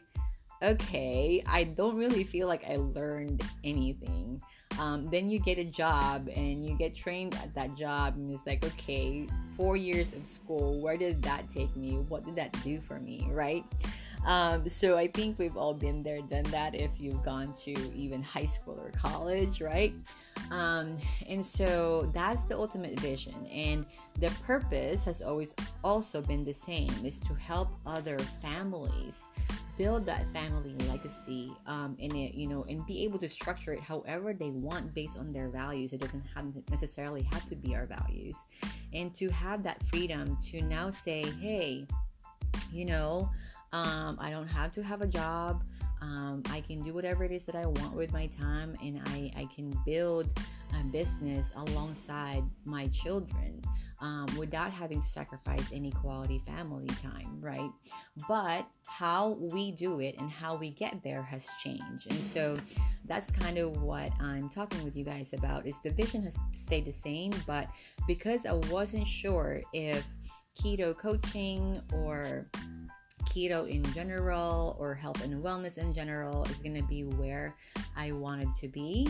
okay, 0.62 1.44
I 1.46 1.64
don't 1.64 1.98
really 1.98 2.24
feel 2.24 2.48
like 2.48 2.68
I 2.70 2.78
learned 2.78 3.44
anything. 3.64 4.42
Um, 4.80 5.10
then 5.10 5.30
you 5.30 5.40
get 5.40 5.58
a 5.58 5.64
job 5.64 6.30
and 6.36 6.66
you 6.66 6.76
get 6.76 6.96
trained 6.96 7.36
at 7.36 7.54
that 7.56 7.76
job, 7.76 8.16
and 8.16 8.32
it's 8.32 8.46
like, 8.46 8.64
okay, 8.64 9.28
four 9.56 9.76
years 9.76 10.14
of 10.14 10.26
school, 10.26 10.80
where 10.80 10.98
did 10.98 11.22
that 11.24 11.50
take 11.50 11.76
me? 11.76 11.98
What 12.10 12.26
did 12.26 12.36
that 12.36 12.52
do 12.64 12.80
for 12.80 13.00
me, 13.00 13.28
right? 13.32 13.64
Um, 14.26 14.68
so 14.68 14.98
I 14.98 15.08
think 15.08 15.40
we've 15.40 15.56
all 15.56 15.74
been 15.74 16.04
there, 16.04 16.22
done 16.22 16.44
that 16.46 16.76
if 16.76 17.00
you've 17.00 17.24
gone 17.24 17.54
to 17.64 17.72
even 17.96 18.22
high 18.22 18.46
school 18.46 18.80
or 18.80 18.92
college, 18.92 19.62
right? 19.62 19.94
Um, 20.52 20.98
and 21.28 21.46
so 21.46 22.12
that's 22.14 22.44
the 22.44 22.58
ultimate 22.58 23.00
vision. 23.00 23.48
And 23.48 23.86
the 24.20 24.30
purpose 24.46 25.04
has 25.06 25.22
always 25.22 25.54
also 25.84 26.22
been 26.22 26.44
the 26.44 26.54
same 26.54 26.92
is 27.04 27.20
to 27.22 27.34
help 27.36 27.70
other 27.86 28.20
families 28.20 29.30
build 29.78 30.06
that 30.06 30.26
family 30.34 30.76
legacy 30.90 31.52
um, 31.66 31.96
in 32.00 32.16
it, 32.16 32.34
you 32.34 32.48
know, 32.48 32.64
and 32.68 32.86
be 32.86 33.04
able 33.04 33.20
to 33.20 33.30
structure 33.30 33.74
it 33.74 33.80
however 33.80 34.34
they 34.34 34.50
want 34.50 34.94
based 34.94 35.18
on 35.18 35.32
their 35.32 35.50
values. 35.50 35.94
It 35.94 36.02
doesn't 36.02 36.24
have 36.36 36.46
necessarily 36.70 37.24
have 37.32 37.46
to 37.46 37.56
be 37.56 37.76
our 37.76 37.86
values. 37.86 38.36
And 38.94 39.14
to 39.16 39.30
have 39.30 39.64
that 39.64 39.82
freedom 39.88 40.38
to 40.48 40.62
now 40.62 40.90
say, 40.90 41.24
hey, 41.40 41.86
you 42.72 42.86
know, 42.86 43.30
um, 43.74 44.18
I 44.20 44.30
don't 44.32 44.48
have 44.48 44.72
to 44.74 44.84
have 44.84 45.02
a 45.02 45.08
job. 45.08 45.64
Um, 46.02 46.44
I 46.52 46.62
can 46.62 46.84
do 46.84 46.94
whatever 46.94 47.24
it 47.24 47.32
is 47.32 47.46
that 47.46 47.56
I 47.56 47.66
want 47.66 47.96
with 47.96 48.14
my 48.14 48.28
time, 48.28 48.78
and 48.84 49.02
I, 49.08 49.32
I 49.36 49.46
can 49.46 49.78
build 49.86 50.28
a 50.80 50.84
business 50.86 51.52
alongside 51.56 52.44
my 52.66 52.88
children 52.90 53.62
um, 54.00 54.28
without 54.38 54.72
having 54.72 55.02
to 55.02 55.08
sacrifice 55.08 55.72
any 55.74 55.92
quality 55.92 56.42
family 56.46 56.88
time, 57.02 57.40
right? 57.42 57.72
But 58.28 58.68
how 58.88 59.38
we 59.40 59.72
do 59.72 60.00
it 60.00 60.16
and 60.18 60.30
how 60.30 60.56
we 60.56 60.72
get 60.72 61.02
there 61.04 61.24
has 61.24 61.48
changed. 61.64 62.08
And 62.10 62.24
so 62.24 62.58
that's 63.06 63.32
kind 63.32 63.58
of 63.58 63.82
what 63.82 64.12
I'm 64.20 64.50
talking 64.50 64.84
with 64.84 64.96
you 64.96 65.04
guys 65.04 65.34
about 65.34 65.66
is 65.66 65.80
the 65.84 65.92
vision 65.92 66.24
has 66.24 66.38
stayed 66.52 66.86
the 66.86 66.94
same, 66.94 67.34
but 67.48 67.68
because 68.08 68.46
I 68.46 68.54
wasn't 68.54 69.08
sure 69.08 69.62
if 69.74 70.06
keto 70.60 70.96
coaching 70.96 71.82
or 71.94 72.50
keto 73.26 73.68
in 73.70 73.84
general 73.94 74.76
or 74.80 74.96
health 74.96 75.24
and 75.24 75.44
wellness 75.44 75.78
in 75.78 75.94
general 75.94 76.44
is 76.46 76.58
going 76.58 76.76
to 76.76 76.84
be 76.84 77.04
where 77.04 77.56
I 77.96 78.12
wanted 78.12 78.54
to 78.56 78.68
be. 78.68 79.08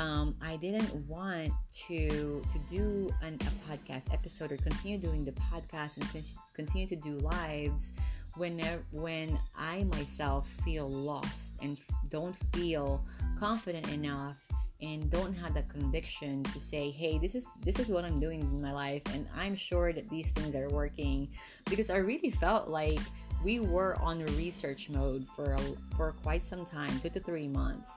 Um, 0.00 0.34
I 0.40 0.56
didn't 0.56 0.94
want 1.06 1.52
to 1.88 2.42
to 2.50 2.58
do 2.70 3.12
an, 3.20 3.38
a 3.42 3.70
podcast 3.70 4.10
episode 4.14 4.50
or 4.50 4.56
continue 4.56 4.96
doing 4.96 5.26
the 5.26 5.32
podcast 5.32 5.98
and 5.98 6.24
continue 6.54 6.86
to 6.86 6.96
do 6.96 7.18
lives 7.18 7.92
whenever 8.34 8.82
when 8.92 9.38
I 9.54 9.84
myself 9.84 10.48
feel 10.64 10.88
lost 10.88 11.58
and 11.60 11.76
don't 12.08 12.34
feel 12.54 13.04
confident 13.38 13.92
enough 13.92 14.38
and 14.80 15.10
don't 15.10 15.34
have 15.34 15.52
that 15.52 15.68
conviction 15.68 16.44
to 16.44 16.58
say 16.58 16.88
hey 16.90 17.18
this 17.18 17.34
is 17.34 17.46
this 17.62 17.78
is 17.78 17.88
what 17.88 18.02
i'm 18.02 18.18
doing 18.18 18.40
in 18.40 18.62
my 18.62 18.72
life 18.72 19.02
and 19.12 19.26
i'm 19.36 19.54
sure 19.54 19.92
that 19.92 20.08
these 20.08 20.30
things 20.30 20.54
are 20.56 20.70
working. 20.70 21.28
Because 21.68 21.90
i 21.90 21.98
really 21.98 22.30
felt 22.30 22.68
like 22.68 23.00
we 23.44 23.60
were 23.60 23.96
on 24.00 24.24
research 24.36 24.90
mode 24.90 25.26
for 25.34 25.52
a, 25.52 25.60
for 25.96 26.12
quite 26.22 26.44
some 26.44 26.64
time, 26.64 26.98
two 27.00 27.08
to 27.10 27.20
three 27.20 27.48
months, 27.48 27.90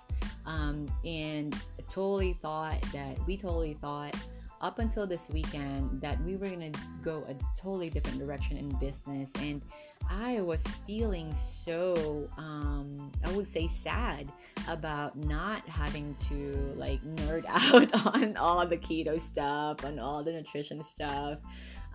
um, 0.46 0.88
and 1.06 1.56
totally 1.90 2.38
thought 2.42 2.82
that 2.94 3.18
we 3.28 3.38
totally 3.38 3.78
thought 3.82 4.16
up 4.62 4.80
until 4.80 5.06
this 5.06 5.28
weekend 5.30 6.00
that 6.00 6.20
we 6.24 6.38
were 6.38 6.50
gonna 6.50 6.72
go 7.04 7.26
a 7.28 7.36
totally 7.60 7.90
different 7.90 8.18
direction 8.18 8.58
in 8.58 8.70
business, 8.80 9.32
and 9.40 9.62
I 10.10 10.42
was 10.42 10.66
feeling 10.88 11.34
so 11.34 12.30
um, 12.38 13.12
I 13.24 13.32
would 13.34 13.48
say 13.48 13.68
sad 13.68 14.32
about 14.68 15.18
not 15.18 15.68
having 15.68 16.16
to 16.30 16.74
like 16.78 17.04
nerd 17.04 17.44
out 17.48 18.06
on 18.06 18.38
all 18.38 18.66
the 18.66 18.78
keto 18.78 19.20
stuff 19.20 19.84
and 19.84 20.00
all 20.00 20.24
the 20.24 20.32
nutrition 20.32 20.84
stuff. 20.84 21.40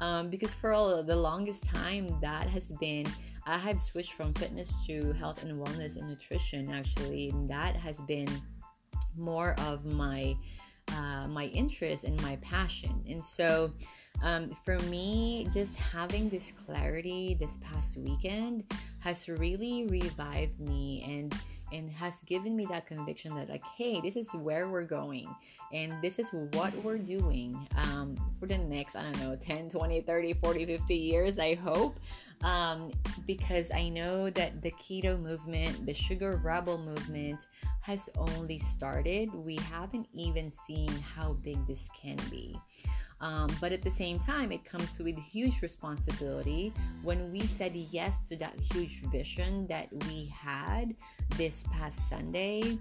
Um, 0.00 0.30
because 0.30 0.54
for 0.54 0.72
all, 0.72 1.02
the 1.02 1.16
longest 1.16 1.64
time 1.64 2.16
that 2.20 2.46
has 2.48 2.70
been 2.78 3.06
I 3.48 3.56
have 3.56 3.80
switched 3.80 4.12
from 4.12 4.34
fitness 4.34 4.74
to 4.86 5.12
health 5.14 5.42
and 5.42 5.52
wellness 5.58 5.96
and 5.96 6.06
nutrition 6.06 6.70
actually, 6.70 7.30
and 7.30 7.48
that 7.48 7.74
has 7.76 7.98
been 8.02 8.28
more 9.16 9.54
of 9.60 9.86
my 9.86 10.36
uh, 10.94 11.26
my 11.28 11.46
interest 11.46 12.04
and 12.04 12.20
my 12.22 12.36
passion. 12.36 13.02
And 13.08 13.24
so, 13.24 13.72
um, 14.22 14.54
for 14.64 14.78
me, 14.80 15.48
just 15.52 15.76
having 15.76 16.28
this 16.28 16.52
clarity 16.52 17.36
this 17.40 17.58
past 17.58 17.96
weekend 17.96 18.64
has 19.00 19.28
really 19.28 19.86
revived 19.86 20.60
me 20.60 21.04
and 21.06 21.34
and 21.72 21.90
has 21.90 22.22
given 22.22 22.56
me 22.56 22.64
that 22.66 22.86
conviction 22.86 23.34
that 23.34 23.48
like 23.48 23.64
hey 23.76 24.00
this 24.00 24.16
is 24.16 24.32
where 24.32 24.68
we're 24.68 24.84
going 24.84 25.28
and 25.72 25.92
this 26.02 26.18
is 26.18 26.30
what 26.52 26.74
we're 26.76 26.96
doing 26.96 27.68
um, 27.76 28.16
for 28.40 28.46
the 28.46 28.56
next 28.56 28.96
i 28.96 29.02
don't 29.02 29.20
know 29.20 29.36
10 29.36 29.68
20 29.68 30.00
30 30.00 30.32
40 30.32 30.64
50 30.64 30.94
years 30.94 31.38
i 31.38 31.54
hope 31.54 32.00
um, 32.42 32.92
because 33.26 33.70
I 33.70 33.88
know 33.88 34.30
that 34.30 34.62
the 34.62 34.70
keto 34.72 35.20
movement, 35.20 35.86
the 35.86 35.94
sugar 35.94 36.40
rebel 36.42 36.78
movement, 36.78 37.46
has 37.80 38.08
only 38.16 38.58
started. 38.58 39.32
We 39.32 39.56
haven't 39.56 40.08
even 40.14 40.50
seen 40.50 40.88
how 40.88 41.34
big 41.44 41.66
this 41.66 41.88
can 42.00 42.16
be. 42.30 42.58
Um, 43.20 43.50
but 43.60 43.72
at 43.72 43.82
the 43.82 43.90
same 43.90 44.20
time, 44.20 44.52
it 44.52 44.64
comes 44.64 44.98
with 44.98 45.18
huge 45.18 45.60
responsibility 45.60 46.72
when 47.02 47.32
we 47.32 47.40
said 47.40 47.74
yes 47.74 48.20
to 48.28 48.36
that 48.36 48.54
huge 48.72 49.02
vision 49.10 49.66
that 49.66 49.88
we 50.06 50.26
had 50.26 50.94
this 51.36 51.64
past 51.72 52.08
Sunday 52.08 52.78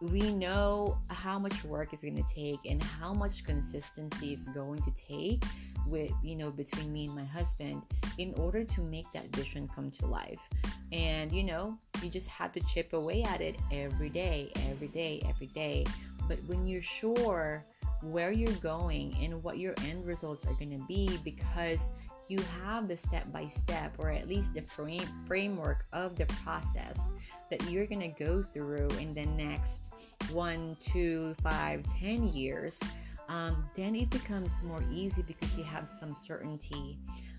we 0.00 0.32
know 0.34 0.98
how 1.08 1.38
much 1.38 1.64
work 1.64 1.92
it's 1.92 2.02
going 2.02 2.22
to 2.22 2.34
take 2.34 2.60
and 2.66 2.82
how 2.82 3.14
much 3.14 3.44
consistency 3.44 4.34
it's 4.34 4.48
going 4.48 4.80
to 4.82 4.90
take 4.90 5.42
with 5.86 6.12
you 6.22 6.36
know 6.36 6.50
between 6.50 6.92
me 6.92 7.06
and 7.06 7.14
my 7.14 7.24
husband 7.24 7.82
in 8.18 8.34
order 8.38 8.64
to 8.64 8.80
make 8.80 9.06
that 9.12 9.34
vision 9.34 9.68
come 9.74 9.90
to 9.92 10.06
life. 10.06 10.48
And 10.92 11.32
you 11.32 11.44
know 11.44 11.78
you 12.02 12.10
just 12.10 12.28
have 12.28 12.52
to 12.52 12.60
chip 12.60 12.92
away 12.92 13.22
at 13.22 13.40
it 13.40 13.56
every 13.72 14.08
day 14.08 14.52
every 14.70 14.88
day 14.88 15.22
every 15.28 15.48
day. 15.48 15.84
But 16.28 16.38
when 16.46 16.66
you're 16.66 16.82
sure 16.82 17.64
where 18.02 18.30
you're 18.30 18.52
going 18.54 19.16
and 19.22 19.42
what 19.42 19.58
your 19.58 19.74
end 19.84 20.06
results 20.06 20.44
are 20.44 20.52
going 20.54 20.76
to 20.76 20.84
be 20.86 21.18
because 21.24 21.90
you 22.28 22.40
have 22.62 22.88
the 22.88 22.96
step 22.96 23.30
by 23.32 23.46
step 23.46 23.94
or 23.98 24.10
at 24.10 24.28
least 24.28 24.54
the 24.54 24.62
frame 24.62 25.06
framework 25.26 25.86
of 25.92 26.16
the 26.16 26.26
process 26.26 27.12
that 27.50 27.70
you're 27.70 27.86
going 27.86 28.00
to 28.00 28.24
go 28.24 28.42
through 28.42 28.88
in 29.00 29.14
the 29.14 29.26
next 29.26 29.90
one 30.32 30.76
two 30.80 31.34
five 31.42 31.84
ten 31.98 32.28
years 32.28 32.80
um, 33.28 33.68
then 33.76 33.94
it 33.94 34.10
becomes 34.10 34.60
more 34.62 34.82
easy 34.92 35.22
because 35.22 35.56
you 35.56 35.64
have 35.64 35.88
some 35.88 36.14
certainty 36.14 36.98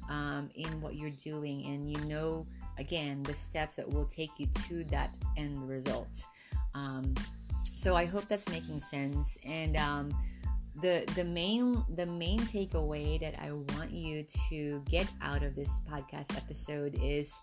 um, 0.09 0.49
in 0.55 0.81
what 0.81 0.95
you're 0.95 1.09
doing 1.11 1.65
and 1.65 1.89
you 1.89 1.99
know 2.05 2.45
again 2.77 3.23
the 3.23 3.33
steps 3.33 3.75
that 3.75 3.87
will 3.89 4.05
take 4.05 4.31
you 4.37 4.47
to 4.67 4.83
that 4.85 5.13
end 5.37 5.67
result. 5.67 6.25
Um, 6.73 7.13
so 7.75 7.95
i 7.95 8.05
hope 8.05 8.27
that's 8.27 8.49
making 8.49 8.79
sense. 8.79 9.37
And 9.45 9.77
um, 9.77 10.17
the 10.81 11.03
the 11.15 11.23
main 11.23 11.83
the 11.95 12.05
main 12.05 12.39
takeaway 12.39 13.19
that 13.19 13.33
i 13.41 13.51
want 13.51 13.91
you 13.91 14.25
to 14.49 14.81
get 14.89 15.07
out 15.21 15.43
of 15.43 15.55
this 15.55 15.81
podcast 15.89 16.35
episode 16.37 16.97
is 17.01 17.39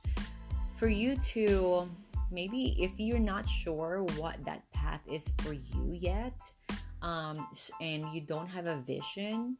for 0.77 0.87
you 0.87 1.17
to 1.17 1.89
maybe 2.31 2.77
if 2.79 2.93
you're 2.99 3.19
not 3.19 3.49
sure 3.49 4.05
what 4.17 4.43
that 4.45 4.63
path 4.73 5.01
is 5.11 5.33
for 5.39 5.53
you 5.53 5.83
yet 5.89 6.35
um, 7.05 7.47
and 7.81 8.03
you 8.13 8.21
don't 8.21 8.49
have 8.49 8.67
a 8.67 8.79
vision 8.79 9.57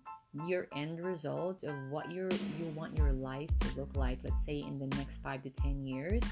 your 0.47 0.67
end 0.75 0.99
result 0.99 1.63
of 1.63 1.77
what 1.91 2.11
you 2.11 2.29
you 2.59 2.65
want 2.75 2.99
your 2.99 3.13
life 3.13 3.49
to 3.61 3.69
look 3.79 3.95
like 3.95 4.19
let's 4.25 4.45
say 4.45 4.65
in 4.67 4.77
the 4.77 4.87
next 4.97 5.23
five 5.23 5.41
to 5.43 5.51
ten 5.51 5.87
years 5.87 6.23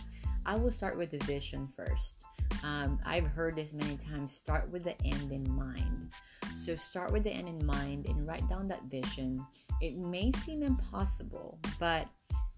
i 0.45 0.57
will 0.57 0.73
start 0.73 0.99
with 0.99 1.11
the 1.11 1.19
vision 1.19 1.69
first. 1.69 2.25
Um, 2.65 2.99
i've 3.07 3.27
heard 3.27 3.57
this 3.57 3.73
many 3.73 3.97
times 3.97 4.33
start 4.33 4.69
with 4.71 4.85
the 4.85 5.01
end 5.05 5.31
in 5.31 5.49
mind. 5.55 6.11
So 6.57 6.75
start 6.75 7.13
with 7.13 7.25
the 7.25 7.31
end 7.31 7.49
in 7.49 7.65
mind 7.65 8.07
and 8.07 8.27
write 8.27 8.49
down 8.49 8.69
that 8.69 8.83
vision. 8.85 9.45
It 9.81 9.97
may 9.97 10.33
seem 10.33 10.63
impossible 10.63 11.59
but 11.79 12.09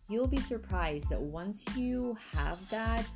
you'll 0.08 0.26
be 0.26 0.40
surprised 0.40 1.10
that 1.10 1.20
once 1.20 1.64
you 1.76 2.16
have 2.32 2.58
that 2.70 3.06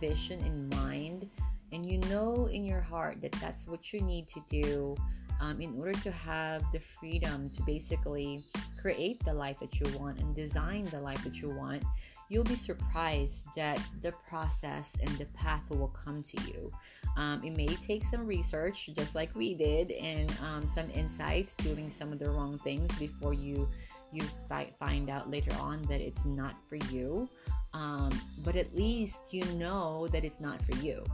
vision 0.00 0.40
in 0.40 0.68
mind 0.68 1.28
and 1.72 1.84
you 1.84 1.98
know 2.10 2.46
in 2.46 2.64
your 2.64 2.80
heart 2.80 3.20
that 3.20 3.32
that's 3.32 3.66
what 3.66 3.92
you 3.92 4.00
need 4.00 4.28
to 4.28 4.42
do 4.48 4.96
um, 5.40 5.60
in 5.60 5.78
order 5.78 5.92
to 5.92 6.10
have 6.10 6.62
the 6.72 6.80
freedom 6.80 7.48
to 7.50 7.62
basically 7.62 8.42
create 8.80 9.24
the 9.24 9.32
life 9.32 9.58
that 9.60 9.78
you 9.80 9.98
want 9.98 10.18
and 10.18 10.34
design 10.34 10.84
the 10.84 11.00
life 11.00 11.22
that 11.24 11.36
you 11.36 11.50
want, 11.50 11.82
you'll 12.28 12.44
be 12.44 12.56
surprised 12.56 13.46
that 13.54 13.80
the 14.02 14.12
process 14.28 14.96
and 15.00 15.10
the 15.10 15.26
path 15.26 15.62
will 15.70 15.88
come 15.88 16.22
to 16.22 16.42
you. 16.42 16.72
Um, 17.16 17.42
it 17.44 17.56
may 17.56 17.66
take 17.66 18.04
some 18.04 18.26
research, 18.26 18.90
just 18.94 19.14
like 19.14 19.34
we 19.34 19.54
did, 19.54 19.92
and 19.92 20.32
um, 20.42 20.66
some 20.66 20.90
insights, 20.90 21.54
doing 21.56 21.88
some 21.88 22.12
of 22.12 22.18
the 22.18 22.30
wrong 22.30 22.58
things 22.58 22.96
before 22.98 23.34
you 23.34 23.68
you 24.10 24.22
fi- 24.48 24.72
find 24.78 25.10
out 25.10 25.30
later 25.30 25.52
on 25.60 25.82
that 25.82 26.00
it's 26.00 26.24
not 26.24 26.54
for 26.66 26.76
you 26.90 27.28
um, 27.74 28.10
but 28.42 28.56
at 28.56 28.74
least 28.74 29.34
you 29.34 29.44
know 29.56 30.08
that 30.08 30.24
it's 30.24 30.40
not 30.40 30.60
for 30.62 30.74
you 30.76 31.04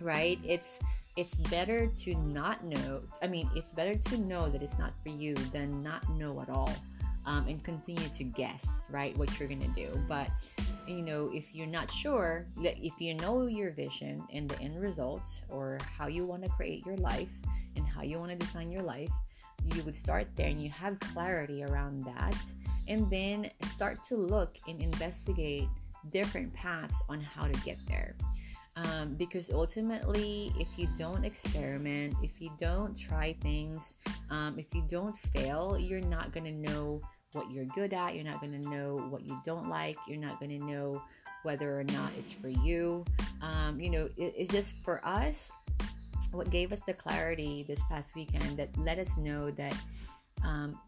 right? 0.00 0.38
It's 0.44 0.78
it's 1.16 1.36
better 1.36 1.88
to 1.88 2.14
not 2.14 2.62
know 2.64 3.02
i 3.20 3.26
mean 3.26 3.50
it's 3.56 3.72
better 3.72 3.96
to 3.96 4.16
know 4.16 4.48
that 4.48 4.62
it's 4.62 4.78
not 4.78 4.92
for 5.02 5.08
you 5.08 5.34
than 5.52 5.82
not 5.82 6.08
know 6.10 6.40
at 6.40 6.48
all 6.48 6.72
um, 7.26 7.46
and 7.48 7.62
continue 7.64 8.08
to 8.10 8.22
guess 8.22 8.80
right 8.88 9.16
what 9.16 9.38
you're 9.38 9.48
gonna 9.48 9.68
do. 9.76 9.88
But 10.08 10.28
you 10.86 11.02
know 11.02 11.30
if 11.34 11.54
you're 11.54 11.66
not 11.66 11.90
sure 11.90 12.46
if 12.62 12.92
you 12.98 13.14
know 13.14 13.46
your 13.46 13.72
vision 13.72 14.22
and 14.32 14.48
the 14.48 14.58
end 14.60 14.80
result 14.80 15.22
or 15.48 15.78
how 15.96 16.06
you 16.06 16.24
want 16.24 16.44
to 16.44 16.50
create 16.50 16.84
your 16.86 16.96
life 16.96 17.32
and 17.76 17.86
how 17.86 18.02
you 18.02 18.18
want 18.18 18.30
to 18.30 18.36
design 18.36 18.70
your 18.70 18.82
life 18.82 19.10
you 19.74 19.82
would 19.84 19.96
start 19.96 20.26
there 20.36 20.48
and 20.48 20.62
you 20.62 20.70
have 20.70 20.98
clarity 21.00 21.62
around 21.62 22.02
that. 22.04 22.36
And 22.88 23.08
then 23.10 23.50
start 23.62 24.02
to 24.04 24.16
look 24.16 24.56
and 24.66 24.80
investigate 24.80 25.68
different 26.10 26.52
paths 26.54 27.00
on 27.08 27.20
how 27.20 27.46
to 27.46 27.60
get 27.60 27.78
there 27.86 28.16
um, 28.84 29.14
because 29.14 29.50
ultimately 29.50 30.52
if 30.58 30.68
you 30.76 30.88
don't 30.98 31.24
experiment 31.24 32.14
if 32.22 32.40
you 32.40 32.50
don't 32.58 32.98
try 32.98 33.36
things 33.40 33.94
um, 34.30 34.58
if 34.58 34.74
you 34.74 34.82
don't 34.88 35.16
fail 35.16 35.78
you're 35.78 36.00
not 36.00 36.32
going 36.32 36.44
to 36.44 36.72
know 36.72 37.00
what 37.32 37.50
you're 37.50 37.66
good 37.66 37.92
at 37.92 38.14
you're 38.14 38.24
not 38.24 38.40
going 38.40 38.60
to 38.60 38.68
know 38.68 38.96
what 39.10 39.26
you 39.26 39.40
don't 39.44 39.68
like 39.68 39.96
you're 40.06 40.18
not 40.18 40.38
going 40.40 40.50
to 40.50 40.64
know 40.64 41.00
whether 41.42 41.78
or 41.78 41.84
not 41.84 42.12
it's 42.18 42.32
for 42.32 42.48
you. 42.48 43.04
Um, 43.42 43.80
you 43.80 43.90
know 43.90 44.08
it, 44.16 44.34
it's 44.36 44.52
just 44.52 44.74
for 44.84 45.04
us 45.06 45.50
what 46.32 46.50
gave 46.50 46.72
us 46.72 46.80
the 46.86 46.92
clarity 46.92 47.64
this 47.66 47.82
past 47.84 48.14
weekend 48.14 48.56
that 48.56 48.76
let 48.76 48.98
us 48.98 49.16
know 49.16 49.50
that 49.52 49.74
um, 50.44 50.78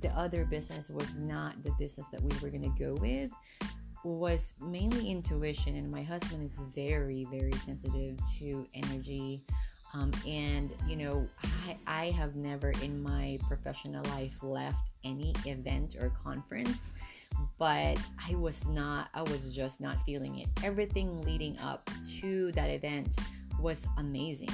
the 0.00 0.08
other 0.10 0.44
business 0.44 0.88
was 0.88 1.16
not 1.16 1.62
the 1.62 1.70
business 1.78 2.08
that 2.08 2.20
we 2.22 2.30
were 2.40 2.48
going 2.48 2.62
to 2.62 2.84
go 2.84 2.94
with 2.94 3.30
was 4.04 4.54
mainly 4.60 5.10
intuition 5.10 5.76
and 5.76 5.90
my 5.90 6.02
husband 6.02 6.44
is 6.44 6.58
very 6.74 7.26
very 7.30 7.52
sensitive 7.52 8.18
to 8.38 8.66
energy. 8.74 9.42
Um, 9.94 10.12
and 10.26 10.70
you 10.86 10.96
know 10.96 11.26
I, 11.66 11.78
I 11.86 12.10
have 12.10 12.36
never 12.36 12.70
in 12.82 13.02
my 13.02 13.38
professional 13.48 14.04
life 14.10 14.36
left 14.42 14.90
any 15.04 15.32
event 15.46 15.96
or 15.98 16.12
conference 16.22 16.90
but 17.58 17.96
i 18.28 18.34
was 18.34 18.66
not 18.66 19.08
i 19.14 19.22
was 19.22 19.48
just 19.54 19.80
not 19.80 20.02
feeling 20.04 20.38
it. 20.38 20.48
Everything 20.62 21.24
leading 21.24 21.58
up 21.58 21.88
to 22.20 22.52
that 22.52 22.68
event 22.68 23.16
was 23.60 23.86
amazing. 23.96 24.50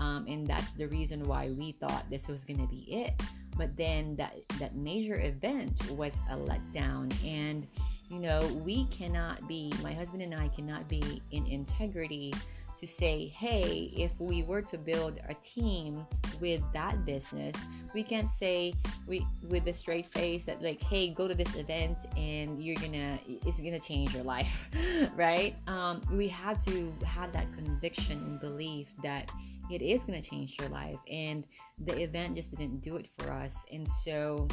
Um, 0.00 0.26
and 0.28 0.46
that's 0.46 0.70
the 0.72 0.86
reason 0.86 1.24
why 1.24 1.50
we 1.50 1.72
thought 1.72 2.08
this 2.08 2.28
was 2.28 2.44
going 2.44 2.60
to 2.60 2.66
be 2.66 2.86
it. 2.92 3.20
But 3.56 3.76
then 3.76 4.14
that 4.16 4.36
that 4.60 4.76
major 4.76 5.20
event 5.20 5.90
was 5.90 6.14
a 6.30 6.36
letdown 6.36 7.12
and 7.24 7.66
you 8.10 8.18
know, 8.18 8.40
we 8.64 8.86
cannot 8.86 9.46
be, 9.48 9.72
my 9.82 9.92
husband 9.92 10.22
and 10.22 10.34
I 10.34 10.48
cannot 10.48 10.88
be 10.88 11.22
in 11.30 11.46
integrity 11.46 12.32
to 12.78 12.86
say, 12.86 13.26
hey, 13.26 13.92
if 13.96 14.18
we 14.20 14.42
were 14.44 14.62
to 14.62 14.78
build 14.78 15.18
a 15.28 15.34
team 15.34 16.06
with 16.40 16.62
that 16.72 17.04
business, 17.04 17.54
we 17.92 18.02
can't 18.02 18.30
say 18.30 18.72
we 19.06 19.26
with 19.48 19.66
a 19.66 19.72
straight 19.72 20.06
face 20.12 20.44
that 20.46 20.62
like, 20.62 20.80
hey, 20.82 21.10
go 21.10 21.26
to 21.26 21.34
this 21.34 21.54
event 21.56 21.98
and 22.16 22.62
you're 22.62 22.76
gonna 22.76 23.18
it's 23.26 23.60
gonna 23.60 23.80
change 23.80 24.14
your 24.14 24.22
life, 24.22 24.68
right? 25.16 25.54
Um, 25.66 26.00
we 26.12 26.28
have 26.28 26.64
to 26.66 26.92
have 27.04 27.32
that 27.32 27.52
conviction 27.54 28.18
and 28.18 28.40
belief 28.40 28.92
that 29.02 29.30
it 29.70 29.82
is 29.82 30.00
gonna 30.02 30.22
change 30.22 30.56
your 30.60 30.68
life, 30.68 30.98
and 31.10 31.44
the 31.84 32.00
event 32.00 32.36
just 32.36 32.54
didn't 32.54 32.80
do 32.80 32.96
it 32.96 33.08
for 33.18 33.32
us, 33.32 33.64
and 33.72 33.88
so 34.04 34.46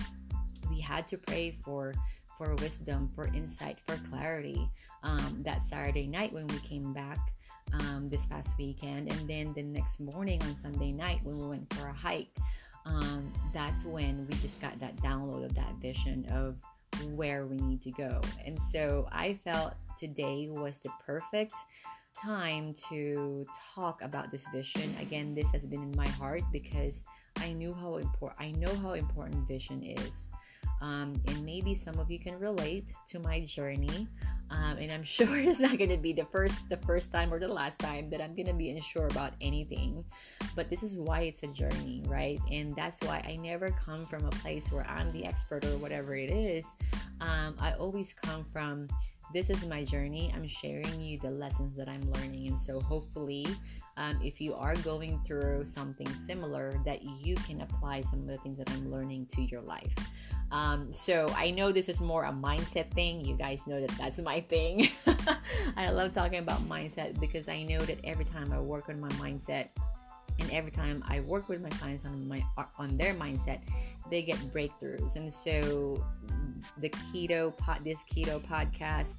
we 0.69 0.79
had 0.79 1.07
to 1.09 1.17
pray 1.17 1.57
for 1.63 1.93
for 2.37 2.55
wisdom, 2.55 3.09
for 3.15 3.27
insight, 3.27 3.77
for 3.85 3.97
clarity 4.09 4.69
um, 5.03 5.41
that 5.43 5.63
Saturday 5.65 6.07
night 6.07 6.33
when 6.33 6.47
we 6.47 6.59
came 6.59 6.93
back 6.93 7.19
um, 7.73 8.09
this 8.09 8.25
past 8.25 8.57
weekend. 8.57 9.11
And 9.11 9.29
then 9.29 9.53
the 9.53 9.63
next 9.63 9.99
morning 9.99 10.41
on 10.43 10.55
Sunday 10.55 10.91
night 10.91 11.19
when 11.23 11.37
we 11.37 11.47
went 11.47 11.73
for 11.73 11.87
a 11.87 11.93
hike, 11.93 12.35
um, 12.85 13.31
that's 13.53 13.83
when 13.83 14.27
we 14.27 14.35
just 14.37 14.59
got 14.61 14.79
that 14.79 14.95
download 14.97 15.45
of 15.45 15.55
that 15.55 15.73
vision 15.81 16.25
of 16.31 16.55
where 17.15 17.45
we 17.45 17.57
need 17.57 17.81
to 17.83 17.91
go. 17.91 18.21
And 18.45 18.61
so 18.61 19.07
I 19.11 19.39
felt 19.43 19.73
today 19.97 20.47
was 20.49 20.77
the 20.77 20.91
perfect 21.05 21.53
time 22.15 22.73
to 22.89 23.45
talk 23.73 24.01
about 24.01 24.31
this 24.31 24.45
vision. 24.53 24.95
Again, 25.01 25.35
this 25.35 25.47
has 25.47 25.65
been 25.65 25.83
in 25.83 25.95
my 25.95 26.07
heart 26.07 26.43
because 26.51 27.03
I 27.37 27.51
knew 27.53 27.73
how 27.73 27.97
important 27.97 28.41
I 28.41 28.51
know 28.51 28.73
how 28.75 28.93
important 28.93 29.47
vision 29.47 29.83
is. 29.83 30.29
Um, 30.81 31.13
and 31.27 31.45
maybe 31.45 31.73
some 31.75 31.97
of 31.99 32.11
you 32.11 32.19
can 32.19 32.37
relate 32.39 32.93
to 33.07 33.19
my 33.19 33.41
journey. 33.41 34.07
Um, 34.51 34.77
and 34.77 34.91
I'm 34.91 35.03
sure 35.17 35.37
it's 35.37 35.59
not 35.59 35.77
going 35.77 35.89
to 35.89 35.97
be 35.97 36.13
the 36.13 36.25
first, 36.25 36.69
the 36.69 36.77
first 36.77 37.11
time 37.11 37.33
or 37.33 37.39
the 37.39 37.47
last 37.47 37.79
time 37.79 38.09
that 38.11 38.21
I'm 38.21 38.35
going 38.35 38.47
to 38.47 38.53
be 38.53 38.69
unsure 38.69 39.07
about 39.07 39.33
anything. 39.41 40.05
But 40.55 40.69
this 40.69 40.83
is 40.83 40.95
why 40.95 41.21
it's 41.21 41.43
a 41.43 41.47
journey, 41.47 42.03
right? 42.07 42.39
And 42.51 42.75
that's 42.75 43.01
why 43.01 43.25
I 43.27 43.35
never 43.37 43.71
come 43.71 44.05
from 44.05 44.25
a 44.25 44.29
place 44.29 44.71
where 44.71 44.87
I'm 44.87 45.11
the 45.11 45.25
expert 45.25 45.65
or 45.65 45.77
whatever 45.77 46.15
it 46.15 46.29
is. 46.29 46.75
Um, 47.21 47.55
I 47.59 47.73
always 47.79 48.13
come 48.13 48.45
from 48.45 48.87
this 49.33 49.49
is 49.49 49.65
my 49.65 49.83
journey. 49.83 50.31
I'm 50.35 50.47
sharing 50.47 51.01
you 51.01 51.19
the 51.19 51.31
lessons 51.31 51.75
that 51.77 51.89
I'm 51.89 52.09
learning, 52.13 52.47
and 52.47 52.59
so 52.59 52.79
hopefully 52.79 53.47
um, 53.97 54.19
if 54.23 54.41
you 54.41 54.53
are 54.55 54.75
going 54.77 55.21
through 55.25 55.65
something 55.65 56.07
similar, 56.15 56.73
that 56.85 57.03
you 57.03 57.35
can 57.35 57.61
apply 57.61 58.01
some 58.01 58.21
of 58.21 58.27
the 58.27 58.37
things 58.37 58.57
that 58.57 58.69
I'm 58.71 58.91
learning 58.91 59.27
to 59.27 59.41
your 59.41 59.61
life. 59.61 59.93
Um, 60.51 60.91
so 60.91 61.27
I 61.35 61.51
know 61.51 61.71
this 61.71 61.89
is 61.89 62.01
more 62.01 62.25
a 62.25 62.31
mindset 62.31 62.91
thing. 62.91 63.23
You 63.25 63.35
guys 63.35 63.65
know 63.67 63.81
that 63.81 63.91
that's 63.97 64.19
my 64.19 64.41
thing. 64.41 64.89
I 65.77 65.89
love 65.89 66.13
talking 66.13 66.39
about 66.39 66.67
mindset 66.67 67.19
because 67.19 67.47
I 67.47 67.63
know 67.63 67.79
that 67.79 67.99
every 68.03 68.25
time 68.25 68.51
I 68.51 68.59
work 68.59 68.89
on 68.89 68.99
my 68.99 69.09
mindset, 69.09 69.69
and 70.39 70.51
every 70.51 70.71
time 70.71 71.03
I 71.07 71.21
work 71.21 71.47
with 71.49 71.61
my 71.61 71.69
clients 71.69 72.05
on 72.05 72.27
my 72.27 72.43
on 72.77 72.97
their 72.97 73.13
mindset, 73.13 73.61
they 74.09 74.21
get 74.21 74.37
breakthroughs. 74.53 75.15
And 75.15 75.31
so 75.31 76.03
the 76.77 76.89
keto 76.89 77.55
pod, 77.57 77.83
this 77.83 78.03
keto 78.11 78.41
podcast 78.41 79.17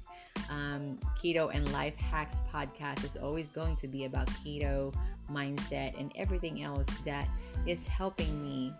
um, 0.49 0.99
Keto 1.21 1.53
and 1.53 1.71
Life 1.71 1.95
Hacks 1.97 2.41
podcast 2.51 3.03
is 3.03 3.15
always 3.15 3.47
going 3.49 3.75
to 3.77 3.87
be 3.87 4.05
about 4.05 4.27
keto 4.27 4.93
mindset 5.31 5.99
and 5.99 6.11
everything 6.15 6.63
else 6.63 6.87
that 7.05 7.27
is 7.65 7.85
helping 7.85 8.41
me 8.41 8.73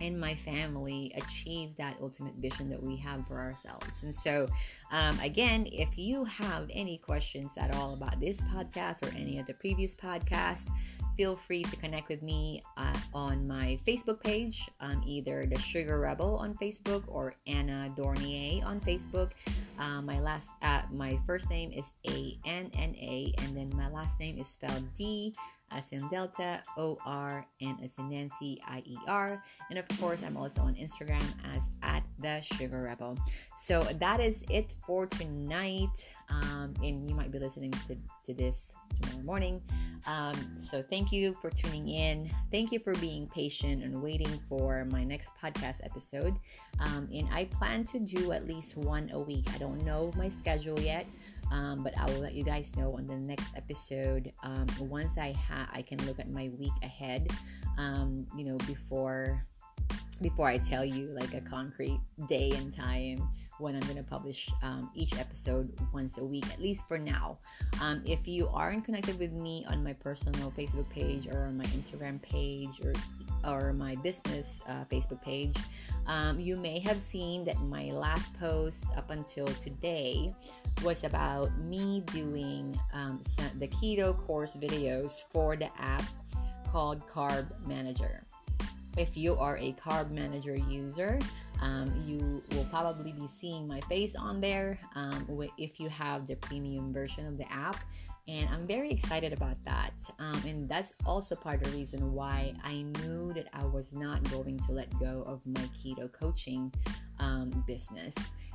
and 0.00 0.20
my 0.20 0.34
family 0.34 1.12
achieve 1.16 1.76
that 1.76 1.96
ultimate 2.00 2.34
vision 2.34 2.68
that 2.70 2.82
we 2.82 2.96
have 2.96 3.26
for 3.26 3.38
ourselves. 3.38 4.02
And 4.02 4.14
so, 4.14 4.48
um, 4.90 5.18
again, 5.20 5.66
if 5.70 5.98
you 5.98 6.24
have 6.24 6.68
any 6.72 6.98
questions 6.98 7.52
at 7.56 7.74
all 7.74 7.94
about 7.94 8.20
this 8.20 8.40
podcast 8.40 9.02
or 9.02 9.14
any 9.16 9.38
of 9.38 9.46
the 9.46 9.54
previous 9.54 9.94
podcasts, 9.94 10.70
feel 11.16 11.34
free 11.34 11.64
to 11.64 11.76
connect 11.76 12.08
with 12.08 12.22
me 12.22 12.62
uh, 12.76 12.96
on 13.12 13.46
my 13.46 13.78
Facebook 13.84 14.22
page, 14.22 14.68
um, 14.80 15.02
either 15.04 15.46
the 15.46 15.58
Sugar 15.58 15.98
Rebel 15.98 16.36
on 16.36 16.54
Facebook 16.54 17.02
or 17.08 17.34
Anna 17.48 17.92
Dornier 17.96 18.64
on 18.64 18.80
Facebook. 18.80 19.32
Uh, 19.78 20.00
my 20.00 20.20
last, 20.20 20.50
uh, 20.62 20.82
my 20.92 21.18
first 21.26 21.50
name 21.50 21.72
is 21.72 21.92
A 22.08 22.38
N 22.46 22.70
N 22.72 22.94
A, 22.96 23.32
and 23.38 23.56
then 23.56 23.70
my 23.74 23.88
last 23.90 24.20
name 24.20 24.38
is 24.38 24.46
spelled 24.46 24.84
D 24.96 25.34
as 25.70 25.90
in 25.92 26.06
Delta, 26.08 26.62
O 26.76 26.98
R, 27.04 27.46
and 27.60 27.82
as 27.82 27.96
in 27.98 28.08
Nancy, 28.10 28.60
I 28.66 28.82
E 28.86 28.96
R. 29.06 29.42
And 29.70 29.78
of 29.78 29.86
course, 30.00 30.22
I'm 30.22 30.36
also 30.36 30.62
on 30.62 30.74
Instagram 30.74 31.24
as 31.54 31.68
at 31.82 32.02
the 32.18 32.40
Sugar 32.40 32.82
Rebel. 32.82 33.18
So 33.56 33.82
that 33.82 34.20
is 34.20 34.42
it 34.50 34.74
for 34.86 35.06
tonight. 35.06 36.08
Um, 36.30 36.74
and 36.82 37.08
you 37.08 37.14
might 37.14 37.32
be 37.32 37.38
listening 37.38 37.70
to, 37.70 37.96
to 38.24 38.34
this 38.34 38.72
tomorrow 39.00 39.22
morning. 39.24 39.62
Um, 40.06 40.56
so 40.62 40.82
thank 40.82 41.12
you 41.12 41.34
for 41.40 41.50
tuning 41.50 41.88
in. 41.88 42.30
Thank 42.50 42.72
you 42.72 42.78
for 42.78 42.94
being 42.94 43.26
patient 43.28 43.82
and 43.82 44.02
waiting 44.02 44.40
for 44.48 44.84
my 44.86 45.04
next 45.04 45.32
podcast 45.42 45.84
episode. 45.84 46.38
Um, 46.80 47.08
and 47.12 47.28
I 47.32 47.46
plan 47.46 47.84
to 47.84 47.98
do 47.98 48.32
at 48.32 48.46
least 48.46 48.76
one 48.76 49.10
a 49.12 49.18
week. 49.18 49.46
I 49.54 49.58
don't 49.58 49.84
know 49.84 50.12
my 50.16 50.28
schedule 50.28 50.78
yet. 50.80 51.06
Um, 51.50 51.82
but 51.82 51.96
I 51.98 52.06
will 52.06 52.20
let 52.20 52.34
you 52.34 52.44
guys 52.44 52.76
know 52.76 52.96
on 52.96 53.06
the 53.06 53.16
next 53.16 53.56
episode. 53.56 54.32
Um, 54.42 54.66
once 54.80 55.16
I 55.16 55.32
ha- 55.32 55.70
I 55.72 55.82
can 55.82 56.04
look 56.06 56.18
at 56.18 56.30
my 56.30 56.50
week 56.58 56.72
ahead. 56.82 57.30
Um, 57.78 58.26
you 58.36 58.44
know, 58.44 58.56
before 58.66 59.44
before 60.20 60.48
I 60.48 60.58
tell 60.58 60.84
you 60.84 61.06
like 61.08 61.34
a 61.34 61.40
concrete 61.40 62.00
day 62.28 62.52
and 62.56 62.74
time 62.74 63.28
when 63.58 63.74
I'm 63.74 63.82
going 63.82 63.96
to 63.96 64.02
publish 64.02 64.48
um, 64.62 64.90
each 64.94 65.18
episode 65.18 65.72
once 65.92 66.18
a 66.18 66.24
week, 66.24 66.46
at 66.52 66.60
least 66.60 66.86
for 66.86 66.98
now. 66.98 67.38
Um, 67.80 68.02
if 68.04 68.26
you 68.26 68.48
aren't 68.48 68.84
connected 68.84 69.18
with 69.18 69.32
me 69.32 69.64
on 69.68 69.82
my 69.82 69.92
personal 69.92 70.52
Facebook 70.52 70.88
page 70.90 71.26
or 71.26 71.46
on 71.46 71.56
my 71.56 71.64
Instagram 71.64 72.20
page 72.22 72.80
or 72.84 72.92
or 73.44 73.72
my 73.72 73.94
business 73.96 74.60
uh, 74.68 74.84
Facebook 74.90 75.22
page, 75.22 75.56
um, 76.06 76.40
you 76.40 76.56
may 76.56 76.78
have 76.80 76.98
seen 76.98 77.44
that 77.44 77.60
my 77.60 77.84
last 77.92 78.36
post 78.38 78.86
up 78.96 79.10
until 79.10 79.46
today 79.46 80.34
was 80.82 81.04
about 81.04 81.56
me 81.58 82.02
doing 82.12 82.78
um, 82.92 83.20
the 83.58 83.68
keto 83.68 84.16
course 84.26 84.54
videos 84.54 85.22
for 85.30 85.56
the 85.56 85.68
app 85.80 86.04
called 86.66 87.06
Carb 87.06 87.46
Manager. 87.66 88.24
If 88.96 89.16
you 89.16 89.36
are 89.36 89.56
a 89.58 89.72
Carb 89.74 90.10
Manager 90.10 90.56
user, 90.56 91.18
Um, 91.60 91.92
you 92.06 92.42
will 92.52 92.64
probably 92.66 93.12
be 93.12 93.26
seeing 93.26 93.66
my 93.66 93.80
face 93.82 94.14
on 94.14 94.40
there 94.40 94.78
um, 94.94 95.26
if 95.58 95.80
you 95.80 95.88
have 95.88 96.26
the 96.26 96.36
premium 96.36 96.92
version 96.92 97.26
of 97.26 97.36
the 97.36 97.50
app. 97.52 97.76
And 98.28 98.46
I'm 98.50 98.66
very 98.66 98.90
excited 98.90 99.32
about 99.32 99.56
that. 99.64 99.94
Um, 100.18 100.40
and 100.46 100.68
that's 100.68 100.92
also 101.06 101.34
part 101.34 101.62
of 101.62 101.72
the 101.72 101.78
reason 101.78 102.12
why 102.12 102.54
I 102.62 102.82
knew 103.00 103.32
that 103.32 103.46
I 103.54 103.64
was 103.64 103.94
not 103.94 104.22
going 104.30 104.58
to 104.66 104.72
let 104.72 104.90
go 104.98 105.24
of 105.26 105.46
my 105.46 105.66
keto 105.76 106.12
coaching 106.12 106.72
um, 107.18 107.64
business. 107.66 108.14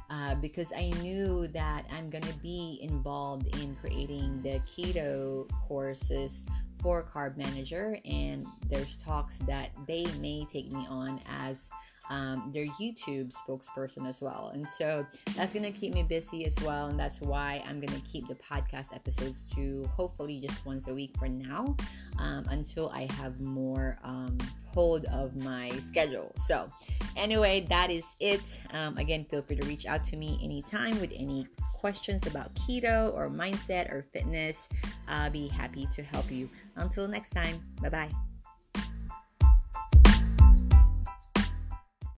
Uh, 0.10 0.36
because 0.36 0.68
I 0.76 0.90
knew 1.02 1.48
that 1.48 1.86
I'm 1.92 2.08
going 2.08 2.24
to 2.26 2.38
be 2.38 2.78
involved 2.84 3.56
in 3.58 3.76
creating 3.78 4.44
the 4.44 4.60
keto 4.60 5.50
courses 5.68 6.46
for 6.84 7.02
Carb 7.02 7.38
Manager, 7.38 7.98
and 8.06 8.46
there's 8.70 8.98
talks 8.98 9.38
that 9.48 9.72
they 9.88 10.06
may 10.20 10.46
take 10.52 10.72
me 10.74 10.86
on 10.90 11.22
as 11.40 11.70
um, 12.10 12.52
their 12.54 12.66
YouTube 12.66 13.34
spokesperson 13.34 14.08
as 14.08 14.22
well. 14.22 14.52
And 14.54 14.68
so 14.68 15.06
that's 15.36 15.54
going 15.54 15.64
to 15.64 15.72
keep 15.72 15.94
me 15.94 16.04
busy 16.04 16.46
as 16.46 16.56
well. 16.62 16.88
And 16.88 17.00
that's 17.00 17.22
why 17.22 17.64
I'm 17.66 17.80
going 17.80 18.00
to 18.00 18.06
keep 18.06 18.28
the 18.28 18.36
podcast 18.36 18.94
episodes 18.94 19.44
to 19.56 19.90
hopefully 19.96 20.40
just 20.46 20.66
once 20.66 20.90
a 20.90 20.94
week 20.94 21.16
for 21.18 21.30
now 21.30 21.76
um, 22.20 22.46
until 22.50 22.90
I 22.90 23.08
have 23.14 23.40
more 23.40 23.98
um, 24.04 24.38
hold 24.74 25.06
of 25.06 25.36
my 25.36 25.70
schedule. 25.88 26.32
So, 26.48 26.70
anyway, 27.16 27.66
that 27.70 27.90
is 27.92 28.06
it. 28.20 28.62
Um, 28.72 28.98
again, 28.98 29.26
feel 29.26 29.42
free 29.42 29.58
to 29.58 29.68
reach 29.68 29.86
out 29.86 30.04
to 30.06 30.18
me 30.18 30.40
anytime 30.44 31.00
with 31.00 31.12
any 31.16 31.48
questions 31.74 32.26
about 32.28 32.54
keto 32.56 33.14
or 33.14 33.30
mindset 33.30 33.92
or 33.92 34.06
fitness. 34.14 34.70
I'll 35.08 35.30
be 35.30 35.48
happy 35.48 35.88
to 35.94 36.02
help 36.02 36.32
you. 36.32 36.50
Until 36.76 37.08
next 37.08 37.32
time, 37.32 37.62
bye 37.82 37.90
bye. 37.90 38.33